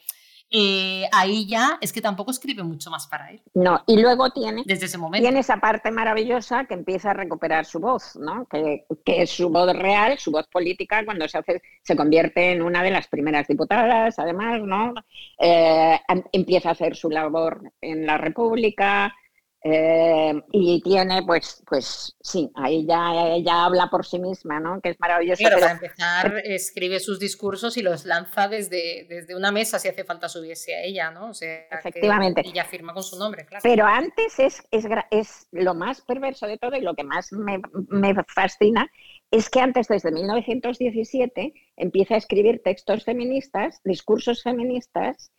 [0.50, 3.40] eh, ahí ya es que tampoco escribe mucho más para él.
[3.54, 5.22] No, y luego tiene, Desde ese momento.
[5.24, 8.46] tiene esa parte maravillosa que empieza a recuperar su voz, ¿no?
[8.46, 12.62] que, que es su voz real, su voz política, cuando se, hace, se convierte en
[12.62, 14.94] una de las primeras diputadas, además, ¿no?
[15.38, 19.14] Eh, em, empieza a hacer su labor en la República,
[19.62, 24.80] eh, y tiene, pues, pues sí, ahí ya ella habla por sí misma, ¿no?
[24.80, 25.40] Que es maravilloso.
[25.40, 25.66] Claro, pero...
[25.66, 30.30] para empezar, escribe sus discursos y los lanza desde, desde una mesa si hace falta
[30.30, 31.28] subirse a ella, ¿no?
[31.28, 32.42] O sea, Efectivamente.
[32.44, 33.60] Y ya firma con su nombre, claro.
[33.62, 37.60] Pero antes es, es, es lo más perverso de todo y lo que más me,
[37.88, 38.90] me fascina
[39.30, 45.32] es que antes, desde 1917, empieza a escribir textos feministas, discursos feministas,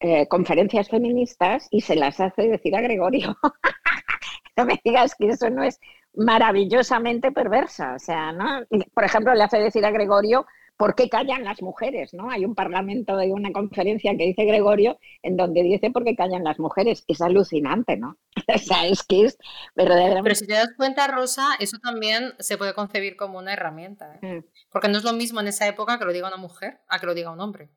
[0.00, 3.36] eh, conferencias feministas y se las hace decir a Gregorio.
[4.56, 5.80] no me digas que eso no es
[6.14, 7.94] maravillosamente perversa.
[7.94, 8.64] O sea, ¿no?
[8.94, 12.30] Por ejemplo, le hace decir a Gregorio por qué callan las mujeres, ¿no?
[12.30, 16.44] Hay un parlamento de una conferencia que dice Gregorio en donde dice por qué callan
[16.44, 17.04] las mujeres.
[17.08, 18.18] Es alucinante, ¿no?
[18.54, 19.38] o sea, es que es
[19.74, 20.22] verdaderamente...
[20.22, 24.18] Pero si te das cuenta, Rosa, eso también se puede concebir como una herramienta.
[24.20, 24.40] ¿eh?
[24.40, 24.44] Mm.
[24.70, 27.06] Porque no es lo mismo en esa época que lo diga una mujer a que
[27.06, 27.70] lo diga un hombre.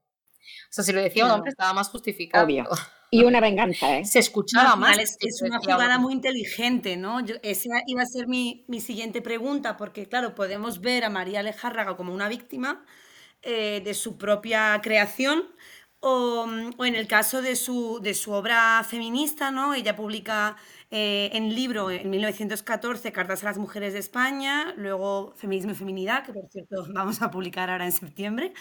[0.69, 2.45] O sea, si lo decía un hombre estaba más justificado.
[2.45, 2.65] Obvio.
[3.11, 4.05] Y una venganza, ¿eh?
[4.05, 4.97] Se escuchaba más.
[4.99, 7.25] Es, es una jugada muy inteligente, ¿no?
[7.25, 11.39] Yo, esa iba a ser mi, mi, siguiente pregunta, porque claro, podemos ver a María
[11.39, 12.85] Alejárraga como una víctima
[13.41, 15.45] eh, de su propia creación,
[16.01, 16.45] o,
[16.77, 19.73] o, en el caso de su, de su obra feminista, ¿no?
[19.73, 20.55] Ella publica
[20.91, 26.25] eh, en libro en 1914 Cartas a las Mujeres de España, luego Feminismo y Feminidad,
[26.25, 28.53] que por cierto vamos a publicar ahora en septiembre,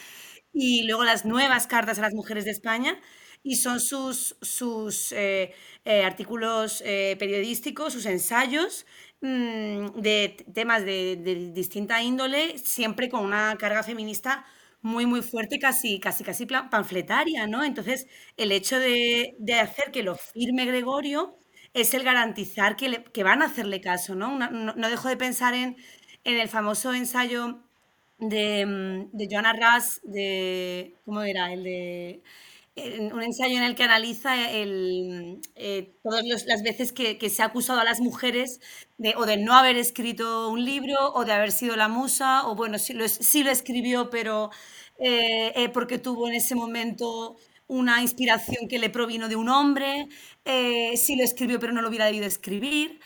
[0.53, 2.99] y luego las nuevas cartas a las mujeres de España,
[3.43, 5.53] y son sus, sus eh,
[5.85, 8.85] eh, artículos eh, periodísticos, sus ensayos
[9.21, 14.45] mmm, de temas de, de, distinta índole, siempre con una carga feminista
[14.81, 17.65] muy, muy fuerte, casi, casi, casi panfletaria, ¿no?
[17.65, 18.07] Entonces,
[18.37, 21.37] el hecho de, de hacer que lo firme Gregorio
[21.75, 24.37] es el garantizar que, que van a hacerle caso, ¿no?
[24.39, 25.77] No, no dejo de pensar en,
[26.25, 27.68] en el famoso ensayo
[28.19, 31.53] de, mm, de Joanna Ras, de, ¿cómo era?
[31.53, 32.23] El de
[33.13, 37.81] un ensayo en el que analiza el, eh, todas las veces que, se ha acusado
[37.81, 38.61] a las mujeres
[38.99, 42.55] de, o de no haber escrito un libro o de haber sido la musa, o
[42.55, 44.51] bueno, sí lo, sí lo escribió, pero
[44.99, 50.09] eh, eh, porque tuvo en ese momento una inspiración que le provino de un hombre,
[50.97, 52.99] sí lo escribió pero no lo hubiera debido escribir,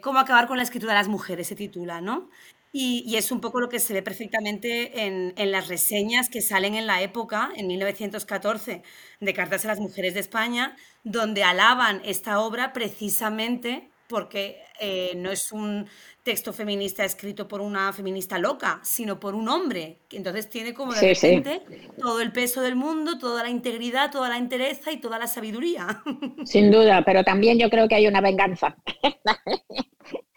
[0.00, 2.30] cómo acabar con la escritura de las mujeres se titula, ¿no?
[2.72, 6.42] Y, y, es un poco lo que se ve perfectamente en, en, las reseñas que
[6.42, 8.82] salen en la época, en 1914,
[9.20, 15.30] de Cartas a las Mujeres de España, donde alaban esta obra precisamente porque eh, no
[15.30, 15.86] es un
[16.22, 20.92] texto feminista escrito por una feminista loca, sino por un hombre, que entonces tiene como
[20.92, 21.88] de sí, repente sí.
[21.98, 26.02] todo el peso del mundo, toda la integridad, toda la entereza y toda la sabiduría.
[26.44, 28.76] Sin duda, pero también yo creo que hay una venganza.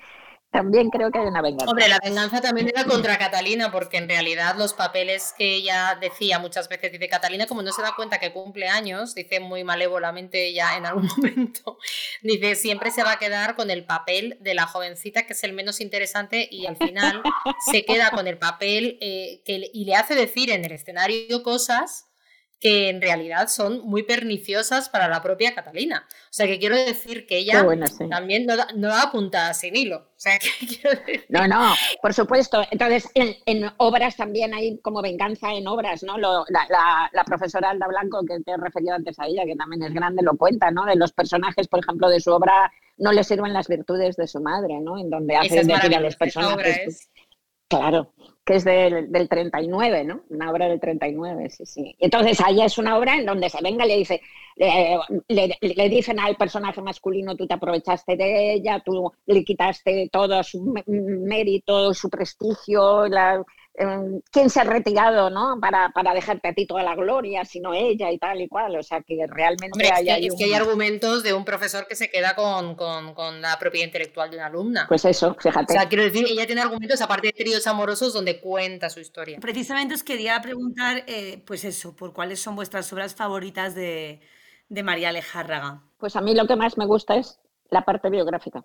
[0.52, 1.70] también creo que hay una venganza.
[1.70, 6.40] Hombre, la venganza también era contra Catalina, porque en realidad los papeles que ella decía
[6.40, 10.48] muchas veces, dice Catalina, como no se da cuenta que cumple años, dice muy malévolamente
[10.48, 11.78] ella en algún momento,
[12.22, 15.54] dice, siempre se va a quedar con el papel de la jovencita, que es el
[15.54, 17.24] menos interesante, y al final
[17.72, 22.11] se queda con el papel eh, que, y le hace decir en el escenario cosas
[22.62, 26.06] que en realidad son muy perniciosas para la propia Catalina.
[26.08, 27.66] O sea, que quiero decir que ella
[28.08, 29.98] también no da, no puntada sin hilo.
[29.98, 31.26] O sea, que quiero decir...
[31.28, 32.62] No, no, por supuesto.
[32.70, 36.20] Entonces, en, obras también hay como venganza en obras, ¿no?
[36.20, 39.94] la, la, profesora Alda Blanco, que te he referido antes a ella, que también es
[39.94, 40.86] grande, lo cuenta, ¿no?
[40.86, 44.40] De los personajes, por ejemplo, de su obra no le sirven las virtudes de su
[44.40, 45.00] madre, ¿no?
[45.00, 47.10] En donde hace decir a los personajes...
[47.68, 50.24] Claro, que es del, del, 39, ¿no?
[50.30, 51.96] Una obra del 39, sí, sí.
[52.00, 54.22] Entonces, ahí es una obra en donde se venga y le dice,
[55.28, 60.42] le, le, dicen al personaje masculino, tú te aprovechaste de ella, tú le quitaste todo
[60.44, 63.44] su mérito, su prestigio, la,
[64.32, 65.60] quién se ha retirado, ¿no?
[65.60, 68.76] Para, para, dejarte a ti toda la gloria, sino ella y tal y cual.
[68.78, 72.36] O sea, que realmente hay, es, que, hay, argumentos de un profesor que se queda
[72.36, 74.86] con, con, con, la propiedad intelectual de una alumna.
[74.88, 75.74] Pues eso, fíjate.
[75.74, 79.40] O sea, quiero decir, ella tiene argumentos aparte de tríos amorosos donde cuenta su historia.
[79.40, 84.22] Precisamente os quería preguntar, eh, pues eso, por cuáles son vuestras obras favoritas de,
[84.70, 85.82] de María Alejárraga.
[85.98, 88.64] Pues a mí lo que más me gusta es la parte biográfica.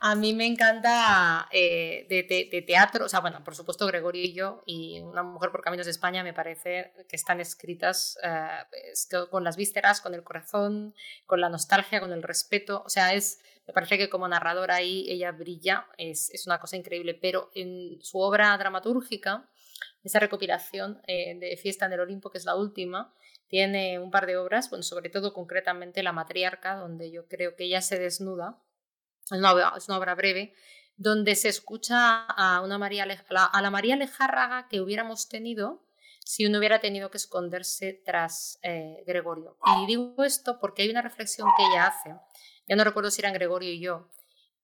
[0.00, 5.22] A mí me encanta eh, de, teatro, o sea, bueno, por supuesto Gregorio y Una
[5.22, 10.00] mujer por caminos de España me parece que están escritas eh, pues, con las vísceras,
[10.00, 10.94] con el corazón,
[11.26, 15.06] con la nostalgia, con el respeto, o sea, es, me parece que como narradora ahí
[15.08, 19.48] ella brilla, es, es una cosa increíble, pero en su obra dramatúrgica,
[20.04, 23.12] esa recopilación eh, de Fiesta en el Olimpo, que es la última,
[23.48, 27.64] tiene un par de obras, bueno, sobre todo concretamente La matriarca, donde yo creo que
[27.64, 28.58] ella se desnuda
[29.30, 30.54] es una, obra, breve,
[30.96, 35.82] donde se escucha a, una María, a la María Lejárraga que hubiéramos tenido
[36.24, 39.58] si uno hubiera tenido que esconderse tras eh, Gregorio.
[39.78, 42.14] Y digo esto porque hay una reflexión que ella hace,
[42.66, 44.08] ya no recuerdo si eran Gregorio y yo,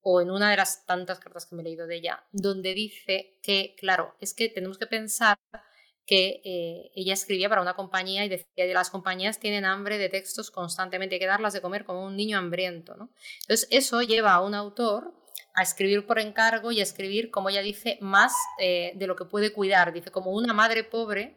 [0.01, 3.39] o en una de las tantas cartas que me he leído de ella, donde dice
[3.43, 5.39] que, claro, es que tenemos que pensar
[6.07, 10.51] que eh, ella escribía para una compañía y decía las compañías tienen hambre de textos
[10.51, 12.97] constantemente, hay que darlas de comer como un niño hambriento.
[12.97, 13.11] ¿no?
[13.43, 15.15] Entonces eso lleva a un autor
[15.55, 19.27] a escribir por encargo y a escribir, como ella dice, más eh, de lo que
[19.27, 19.93] puede cuidar.
[19.93, 21.37] Dice, como una madre pobre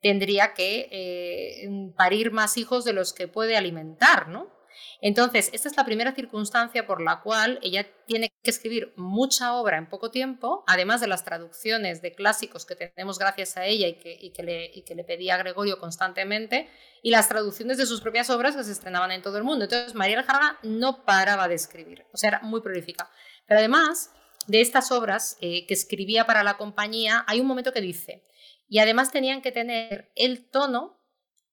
[0.00, 4.55] tendría que eh, parir más hijos de los que puede alimentar, ¿no?
[5.00, 9.76] Entonces, esta es la primera circunstancia por la cual ella tiene que escribir mucha obra
[9.76, 13.94] en poco tiempo, además de las traducciones de clásicos que tenemos gracias a ella y
[13.94, 16.68] que, le, pedía a Gregorio constantemente,
[17.02, 19.64] y las traducciones de sus propias obras que se estrenaban en todo el mundo.
[19.64, 23.10] Entonces, María Alejandra no paraba de escribir, o sea, era muy prolífica.
[23.46, 24.12] Pero además
[24.46, 28.24] de estas obras eh, que escribía para la compañía, hay un momento que dice,
[28.68, 31.00] y además tenían que tener el tono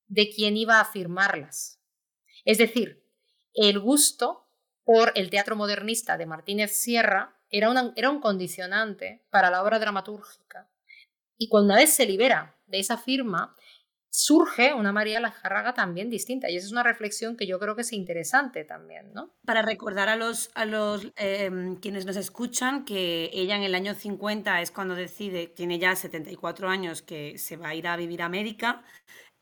[0.08, 1.80] de quien iba a firmarlas.
[2.46, 3.03] Es decir,
[3.54, 4.46] el gusto
[4.84, 10.68] por el teatro modernista de Martínez Sierra era, un condicionante para la obra dramatúrgica.
[11.38, 13.56] Y cuando una vez se libera de esa firma,
[14.10, 16.50] surge una María Lajárraga también distinta.
[16.50, 19.32] Y esa es una reflexión que yo creo que es interesante también, ¿no?
[19.46, 23.94] Para recordar a los, a los em, quienes nos escuchan que ella en el año
[23.94, 28.22] 50 es cuando decide, tiene ya 74 años, que se va a ir a vivir
[28.24, 28.84] a América.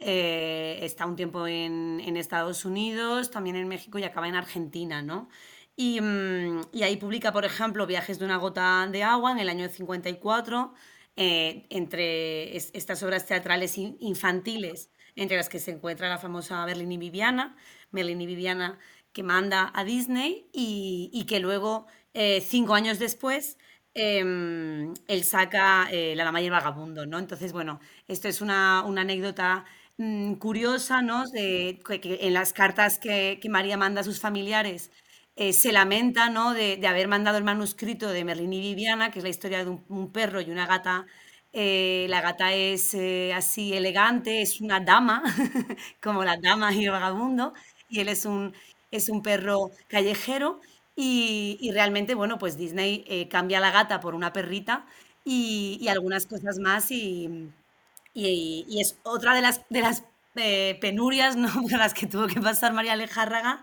[0.03, 5.29] Eh, está un tiempo en, Estados Unidos, también en México y acaba en Argentina, ¿no?
[5.75, 9.47] Y, mm, y, ahí publica, por ejemplo, Viajes de una gota de agua en el
[9.49, 10.73] año 54,
[11.15, 16.97] eh, entre estas obras teatrales infantiles, entre las que se encuentra la famosa Berlín y
[16.97, 17.55] Viviana,
[17.91, 18.79] Berlín y Viviana
[19.13, 23.57] que manda a Disney y, que luego, eh, cinco años después,
[23.93, 27.19] em, él saca La Dama y el Vagabundo, ¿no?
[27.19, 29.65] Entonces, bueno, esto es una anécdota
[30.01, 31.27] Mm, curiosa, ¿no?
[31.29, 34.89] De, que, en las cartas que, María manda a sus familiares
[35.35, 36.53] eh, se lamenta, ¿no?
[36.55, 40.11] De, haber mandado el manuscrito de Merlín y Viviana, que es la historia de un,
[40.11, 41.05] perro y una gata.
[41.53, 45.21] Eh, la gata es eh, así elegante, es una dama,
[46.01, 47.53] como la dama y el vagabundo,
[47.87, 48.53] y él es un,
[48.89, 50.61] es un perro callejero.
[50.95, 54.85] Y, realmente, bueno, pues Disney cambia la gata por una perrita
[55.25, 57.51] y, y algunas cosas más y,
[58.13, 60.03] y, es otra de las, de las
[60.35, 61.49] eh, penurias ¿no?
[61.61, 63.61] por las que tuvo que pasar María Alejárraga,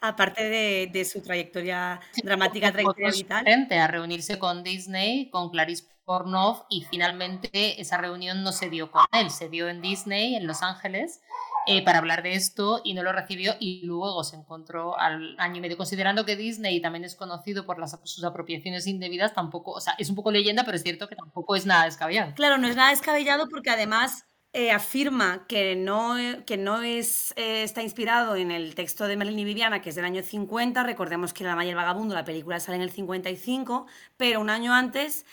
[0.00, 3.68] aparte de, de su trayectoria dramática, trayectoria vital.
[3.70, 9.04] a reunirse con Disney, con Clarice Pornoff, y finalmente esa reunión no se dio con
[9.12, 11.20] él, se dio en Disney, en Los Ángeles,
[11.66, 15.56] eh, para hablar de esto y no lo recibió y luego se encontró al año
[15.56, 15.76] y medio.
[15.76, 20.08] Considerando que Disney también es conocido por las, sus apropiaciones indebidas, tampoco, o sea, es
[20.08, 22.34] un poco leyenda, pero es cierto que tampoco es nada descabellado.
[22.34, 26.14] Claro, no es nada descabellado porque además eh, afirma que no,
[26.46, 30.04] que no es, eh, está inspirado en el texto de y Viviana, que es del
[30.04, 30.84] año 50.
[30.84, 33.86] Recordemos que La Maya y el Vagabundo, la película sale en el 55,
[34.16, 35.26] pero un año antes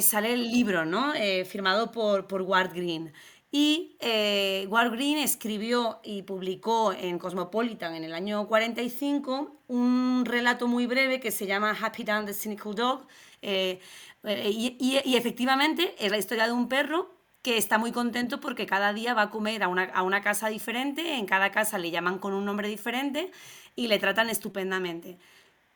[0.00, 1.12] sale el libro, ¿no?
[1.46, 3.12] firmado por, por Ward Green.
[3.50, 10.86] Y eh, Green escribió y publicó en Cosmopolitan en el año 45 un relato muy
[10.86, 13.06] breve que se llama Happy Dan the Cynical Dog.
[13.40, 13.80] Eh,
[14.24, 18.92] eh, y, efectivamente es la historia de un perro que está muy contento porque cada
[18.92, 22.44] día va a comer a una, casa diferente, en cada casa le llaman con un
[22.44, 23.30] nombre diferente
[23.76, 25.16] y le tratan estupendamente.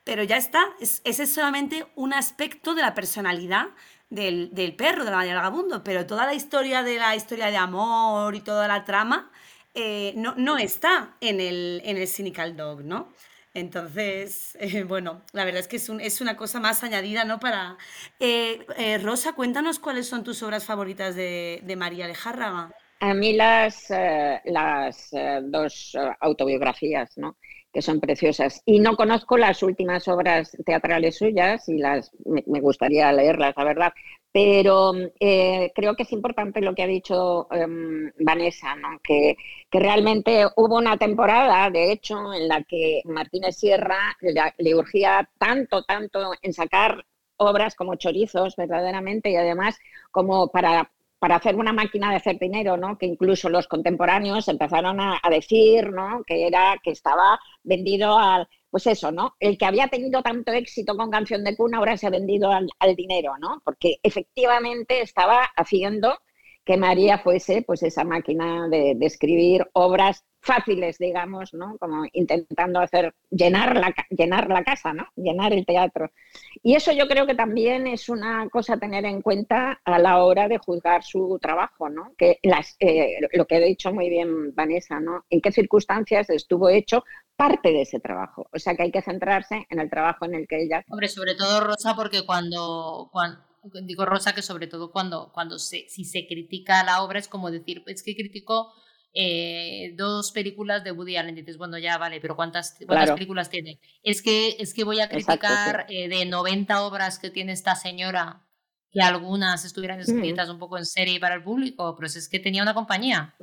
[0.05, 3.69] Pero ya está, ese es solamente un aspecto de la personalidad
[4.13, 8.41] del, perro, de la vagabundo, pero toda la historia de la historia de amor y
[8.41, 9.31] toda la trama
[9.75, 13.09] eh, no, no, está en el, en el Cynical Dog, ¿no?
[13.55, 17.41] Entonces, eh, bueno, la verdad es que es, es, una cosa más añadida, ¿no?
[17.41, 17.79] Para...
[18.21, 18.67] Eh,
[19.03, 22.71] Rosa, cuéntanos cuáles son tus obras favoritas de, de María Alejárraga.
[23.01, 23.89] A mí las,
[24.45, 25.11] las
[25.43, 27.37] dos autobiografías, ¿no?
[27.73, 28.63] Que son preciosas.
[28.67, 33.93] Y no conozco las últimas obras teatrales suyas y las me, gustaría leerlas, la verdad.
[34.31, 39.37] Pero eh, creo que es importante lo que ha dicho em, Vanessa, que,
[39.71, 44.17] que, realmente hubo una temporada, de hecho, en la que Martínez Sierra
[44.59, 47.05] le urgía tanto, tanto en sacar
[47.37, 49.79] obras como chorizos, verdaderamente, y además
[50.11, 50.92] como para
[51.23, 52.99] para hacer una máquina de hacer dinero, ¿no?
[52.99, 56.25] Que incluso los contemporáneos empezaron a, decir, ¿no?
[56.27, 59.37] Que era que estaba vendido al, pues eso, ¿no?
[59.39, 62.97] El que había tenido tanto éxito con Canción de Cuna ahora se ha vendido al,
[62.97, 63.63] dinero, ¿no?
[63.65, 66.19] Porque efectivamente estaba haciendo
[66.65, 71.79] que María fuese, pues, esa máquina de, de escribir obras fáciles, digamos, ¿no?
[71.79, 75.07] Como intentando hacer llenar la, llenar la casa, ¿no?
[75.17, 76.11] Llenar el teatro.
[76.63, 80.23] Y eso yo creo que también es una cosa a tener en cuenta a la
[80.23, 82.13] hora de juzgar su trabajo, ¿no?
[82.19, 85.25] Que las, eh, lo que ha dicho muy bien Vanessa, ¿no?
[85.31, 87.05] En qué circunstancias estuvo hecho
[87.37, 88.49] parte de ese trabajo.
[88.53, 90.85] O sea que hay que centrarse en el trabajo en el que ella...
[90.89, 93.41] Hombre, sobre todo Rosa, porque cuando, cuando
[93.85, 97.51] digo Rosa que sobre todo cuando, cuando se, si se critica la obra es como
[97.53, 98.73] decir, es que criticó
[99.15, 101.35] eh, dos películas de Woody Allen.
[101.35, 103.79] Dices, bueno, ya vale, pero ¿cuántas, cuántas películas tiene?
[104.03, 108.43] Es que, es que voy a criticar eh, de 90 obras que tiene esta señora,
[108.91, 112.63] que algunas estuvieran escritas un poco en serie para el público, pero es que tenía
[112.63, 113.35] una compañía.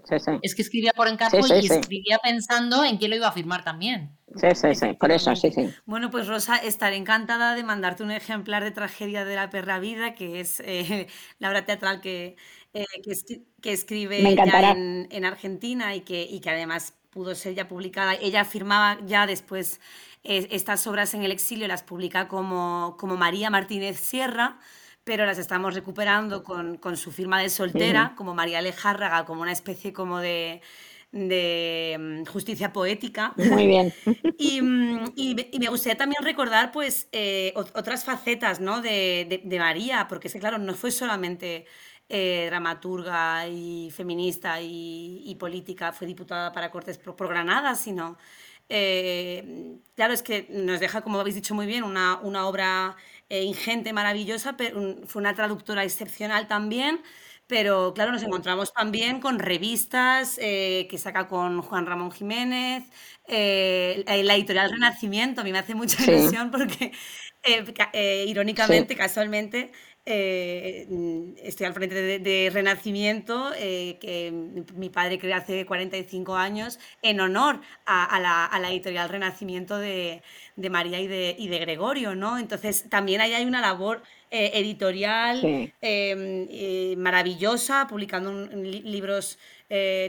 [0.43, 4.15] Es que escribía por encargo y escribía pensando en quién lo iba a firmar también.
[4.36, 5.74] Sí, sí, sí, por eso, sí, sí.
[5.86, 10.13] Bueno, pues Rosa, estaré encantada de mandarte un ejemplar de Tragedia de la Perra Vida,
[10.13, 11.07] que es eh,
[11.39, 12.36] la obra teatral que,
[12.74, 12.86] eh,
[13.61, 18.13] que, escribe ya en, Argentina y que, y que además pudo ser ya publicada.
[18.15, 19.80] Ella firmaba ya después
[20.24, 24.59] eh, estas obras en el exilio, las publica como, como María Martínez Sierra,
[25.03, 29.51] pero las estamos recuperando con, con su firma de soltera, como María Alejárraga, como una
[29.51, 30.61] especie como de,
[31.11, 33.34] de mm, justicia poética.
[33.38, 33.93] Muy bien.
[34.61, 38.82] Mm, y, y, me gustaría también recordar pues eh, otras facetas ¿no?
[38.82, 41.65] de, de, de, María, porque es que claro, no fue solamente
[42.12, 48.18] eh, dramaturga y feminista y, política, fue diputada para Cortes por, Granada, sino,
[48.68, 52.95] eh, claro, es que nos deja, como habéis dicho muy bien, una, una obra
[53.30, 56.99] eh, ingente, maravillosa, pero fue una traductora excepcional también.
[57.45, 62.84] Pero claro, nos encontramos también con revistas que saca con Juan Ramón Jiménez,
[63.28, 66.91] la editorial Renacimiento, a mí me hace mucha ilusión porque
[68.28, 69.72] irónicamente, casualmente,
[70.12, 70.88] eh,
[71.43, 74.32] estoy al frente de, Renacimiento, eh, que
[74.74, 80.24] mi padre creó hace 45 años, en honor a, la, editorial Renacimiento de,
[80.57, 82.39] María y de, y de, Gregorio, ¿no?
[82.39, 84.01] Entonces, también ahí hay una labor
[84.32, 85.72] eh, editorial
[86.97, 89.38] maravillosa, publicando libros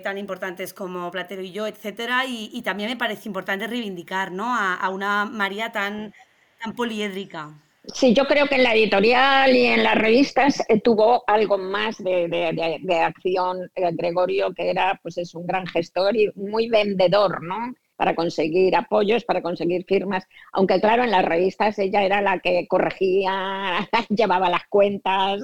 [0.03, 4.55] tan importantes como Platero y yo, etcétera, y, también me parece importante reivindicar, ¿no?
[4.55, 6.15] A, a una María tan,
[6.59, 7.55] tan poliédrica.
[7.85, 11.97] Sí, yo creo que en la editorial y en las revistas eh, tuvo algo más
[11.99, 17.75] de, acción eh, Gregorio, que era pues es un gran gestor y muy vendedor, ¿no?
[17.97, 20.27] Para conseguir apoyos, para conseguir firmas.
[20.53, 25.41] Aunque claro, en las revistas ella era la que corregía, llevaba las cuentas,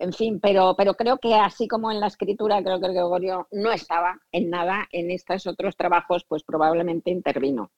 [0.00, 3.72] en fin, pero, pero creo que así como en la escritura, creo que Gregorio no
[3.72, 7.72] estaba en nada, en estos otros trabajos, pues probablemente intervino.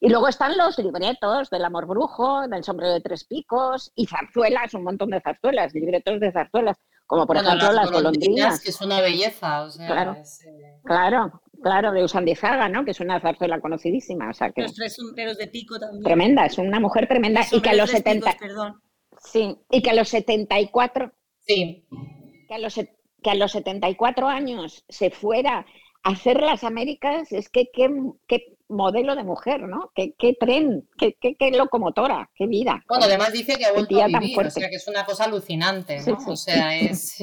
[0.00, 4.72] Y luego están los libretos del amor brujo, del sombrero de tres picos y zarzuelas,
[4.74, 8.62] un montón de zarzuelas, libretos de zarzuelas, como por ejemplo las, golondrinas.
[8.62, 12.84] Que es una belleza, o sea, claro, eh, claro, claro, de Usandizaga, ¿no?
[12.84, 14.30] Que es una zarzuela conocidísima.
[14.30, 16.02] O sea, que los tres sombreros de pico también.
[16.02, 18.36] Tremenda, es una mujer tremenda y que a los 70...
[18.38, 18.80] perdón.
[19.18, 21.12] Sí, y que a los 74
[21.46, 21.86] Sí.
[22.48, 25.66] Que a los, que a los 74 años se fuera
[26.02, 27.90] a hacer las Américas, es que qué,
[28.68, 29.92] modelo de mujer, ¿no?
[29.94, 32.84] Qué, tren, qué, locomotora, qué vida.
[32.88, 36.00] Bueno, además dice que ha vuelto a vivir, o sea que es una cosa alucinante,
[36.00, 36.18] ¿no?
[36.26, 37.16] O sea, es...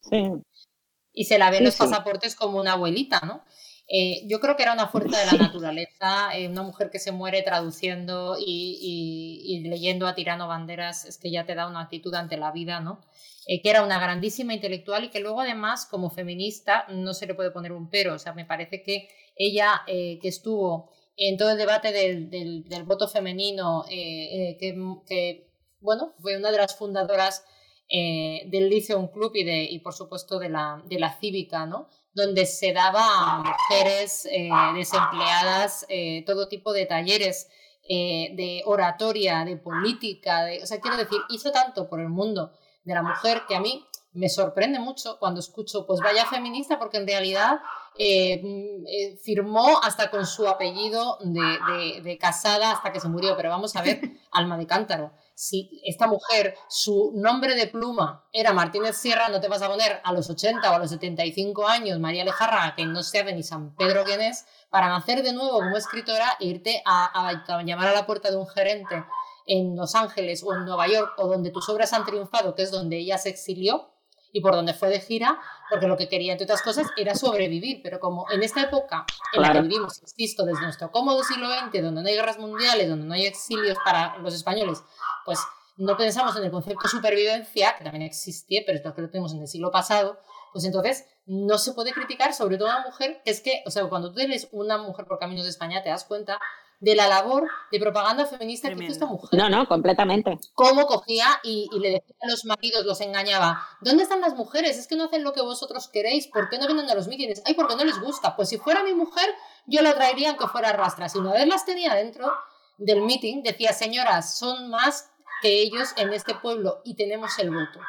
[0.00, 0.32] Sí.
[1.12, 3.42] y se la ve en los pasaportes como una abuelita, ¿no?
[3.88, 7.12] Eh, yo creo que era una fuerza de la naturaleza, eh, una mujer que se
[7.12, 12.36] muere traduciendo y, leyendo a Tirano Banderas, es que ya te da una actitud ante
[12.36, 13.00] la vida, ¿no?
[13.46, 17.34] Eh, que era una grandísima intelectual y que luego además como feminista no se le
[17.34, 21.58] puede poner un pero, o sea, me parece que ella que estuvo en todo el
[21.58, 25.46] debate del, del, voto femenino, que,
[25.80, 27.44] bueno, fue una de las fundadoras
[27.88, 31.88] del Liceum Club y, de, y por supuesto de la, de la Cívica, ¿no?
[32.16, 37.48] Donde se daba a mujeres eh, desempleadas eh, todo tipo de talleres
[37.88, 42.52] eh, de oratoria, de política, de, o sea, quiero decir, hizo tanto por el mundo
[42.84, 46.96] de la mujer que a mí me sorprende mucho cuando escucho, pues vaya feminista, porque
[46.96, 47.60] en realidad
[47.98, 53.76] mm, firmó hasta con su apellido de, de casada hasta que se murió, pero vamos
[53.76, 54.00] a ver,
[54.32, 59.48] alma de cántaro si esta mujer, su nombre de pluma era Martínez Sierra, no te
[59.48, 63.02] vas a poner a los 80 o a los 75 años María Lejarra, que no
[63.02, 67.44] sabe ni San Pedro quién es, para nacer de nuevo como escritora e irte a,
[67.66, 69.04] llamar a la puerta de un gerente
[69.46, 72.70] en Los Ángeles o en Nueva York o donde tus obras han triunfado, que es
[72.70, 73.90] donde ella se exilió
[74.36, 77.80] y por donde fue de gira, porque lo que quería, entre otras cosas, era sobrevivir.
[77.82, 81.82] Pero como en esta época en la que vivimos, insisto, desde nuestro cómodo siglo XX,
[81.82, 84.82] donde no hay guerras mundiales, donde no hay exilios para los españoles,
[85.24, 85.40] pues
[85.78, 89.08] no pensamos en el concepto de supervivencia, que también existía, pero es lo que lo
[89.08, 90.20] tenemos en el siglo pasado,
[90.52, 93.70] pues entonces no se puede criticar, sobre todo a una mujer, que es que, o
[93.70, 96.38] sea, cuando tú eres una mujer por caminos de España, te das cuenta
[96.80, 99.38] de la labor de propaganda feminista que hizo esta mujer.
[99.38, 100.38] No, no, completamente.
[100.54, 103.66] Cómo cogía y, le decía a los maridos, los engañaba.
[103.80, 104.78] ¿Dónde están las mujeres?
[104.78, 106.26] Es que no hacen lo que vosotros queréis.
[106.28, 107.42] ¿Por qué no vienen a los mítines?
[107.46, 108.36] Ay, porque no les gusta.
[108.36, 109.28] Pues si fuera mi mujer,
[109.66, 111.08] yo la traería aunque fuera rastra.
[111.08, 112.30] Si una vez las tenía dentro
[112.78, 115.10] del meeting, decía, señoras, son más
[115.40, 117.80] que ellos en este pueblo y tenemos el voto.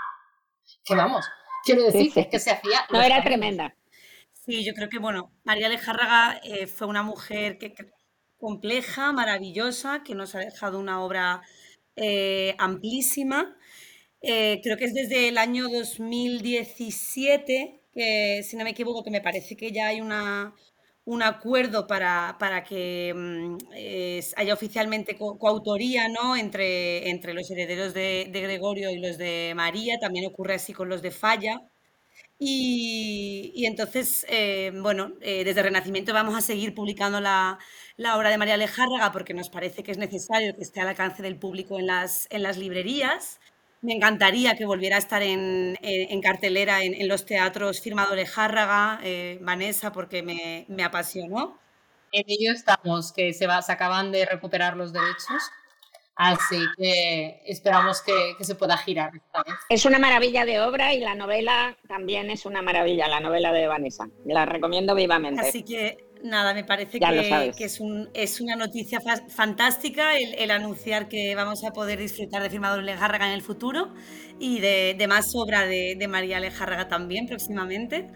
[0.84, 1.26] Que vamos,
[1.66, 2.86] quiero decir que se hacía...
[2.90, 3.76] No, era tremenda.
[4.34, 7.76] Sí, yo creo que, bueno, María Lejárraga eh, fue una mujer que,
[8.38, 11.42] compleja, maravillosa, que nos ha dejado una obra
[11.96, 13.58] eh, amplísima.
[14.22, 19.22] Eh, creo que es desde el año 2017, que si no me equivoco, que me
[19.22, 20.54] parece que ya hay una,
[21.06, 23.58] un acuerdo para, para que mm,
[24.36, 26.36] haya oficialmente coautoría ¿no?
[26.36, 31.02] entre, entre los herederos de, Gregorio y los de María, también ocurre así con los
[31.02, 31.62] de Falla.
[32.40, 37.58] Y, entonces, eh, bueno, desde Renacimiento vamos a seguir publicando la,
[37.98, 41.22] la, obra de María Alejárraga porque nos parece que es necesario que esté al alcance
[41.22, 43.40] del público en las, en las librerías.
[43.82, 45.78] Me encantaría que volviera a estar en,
[46.22, 51.60] cartelera en, los teatros firmado Lejárraga, eh, Vanessa, porque me, me, apasionó.
[52.12, 55.52] En ello estamos, que se, va, se acaban de recuperar los derechos,
[56.16, 59.56] así que esperamos que, que se pueda girar esta vez.
[59.70, 63.68] Es una maravilla de obra y la novela también es una maravilla, la novela de
[63.68, 64.08] Vanessa.
[64.26, 65.48] La recomiendo vivamente.
[65.48, 69.00] Así que Nada, me parece que, es, un, es, una noticia
[69.30, 73.94] fantástica el, anunciar que vamos a poder disfrutar de Firmador Lejárraga en el futuro
[74.38, 78.10] y de, más obra de, María Lejárraga también próximamente.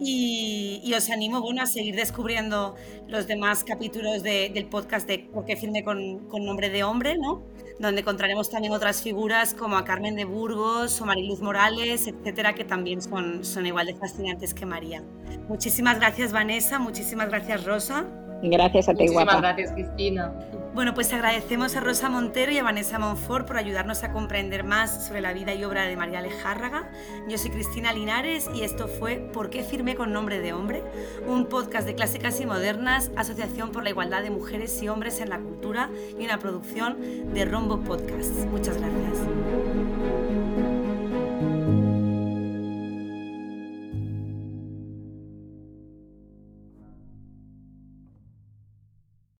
[0.00, 2.74] Y, os animo bueno, a seguir descubriendo
[3.06, 7.44] los demás capítulos del podcast de Por qué firme con, con nombre de hombre, ¿no?
[7.78, 12.64] Donde encontraremos también otras figuras como a Carmen de Burgos o Mariluz Morales, etcétera, que
[12.64, 15.02] también son, son igual de fascinantes que María.
[15.48, 18.06] Muchísimas gracias, Vanessa, muchísimas gracias, Rosa.
[18.42, 20.32] Gracias a ti, Muchísimas gracias, Cristina.
[20.74, 25.06] Bueno, pues agradecemos a Rosa Montero y a Vanessa Monfort por ayudarnos a comprender más
[25.06, 26.90] sobre la vida y obra de María Lejárraga.
[27.28, 30.82] Yo soy Cristina Linares y esto fue ¿Por qué firmé con nombre de hombre?
[31.26, 35.28] Un podcast de clásicas y modernas, Asociación por la Igualdad de Mujeres y Hombres en
[35.28, 38.32] la Cultura y una producción de Rombo Podcast.
[38.50, 39.91] Muchas gracias.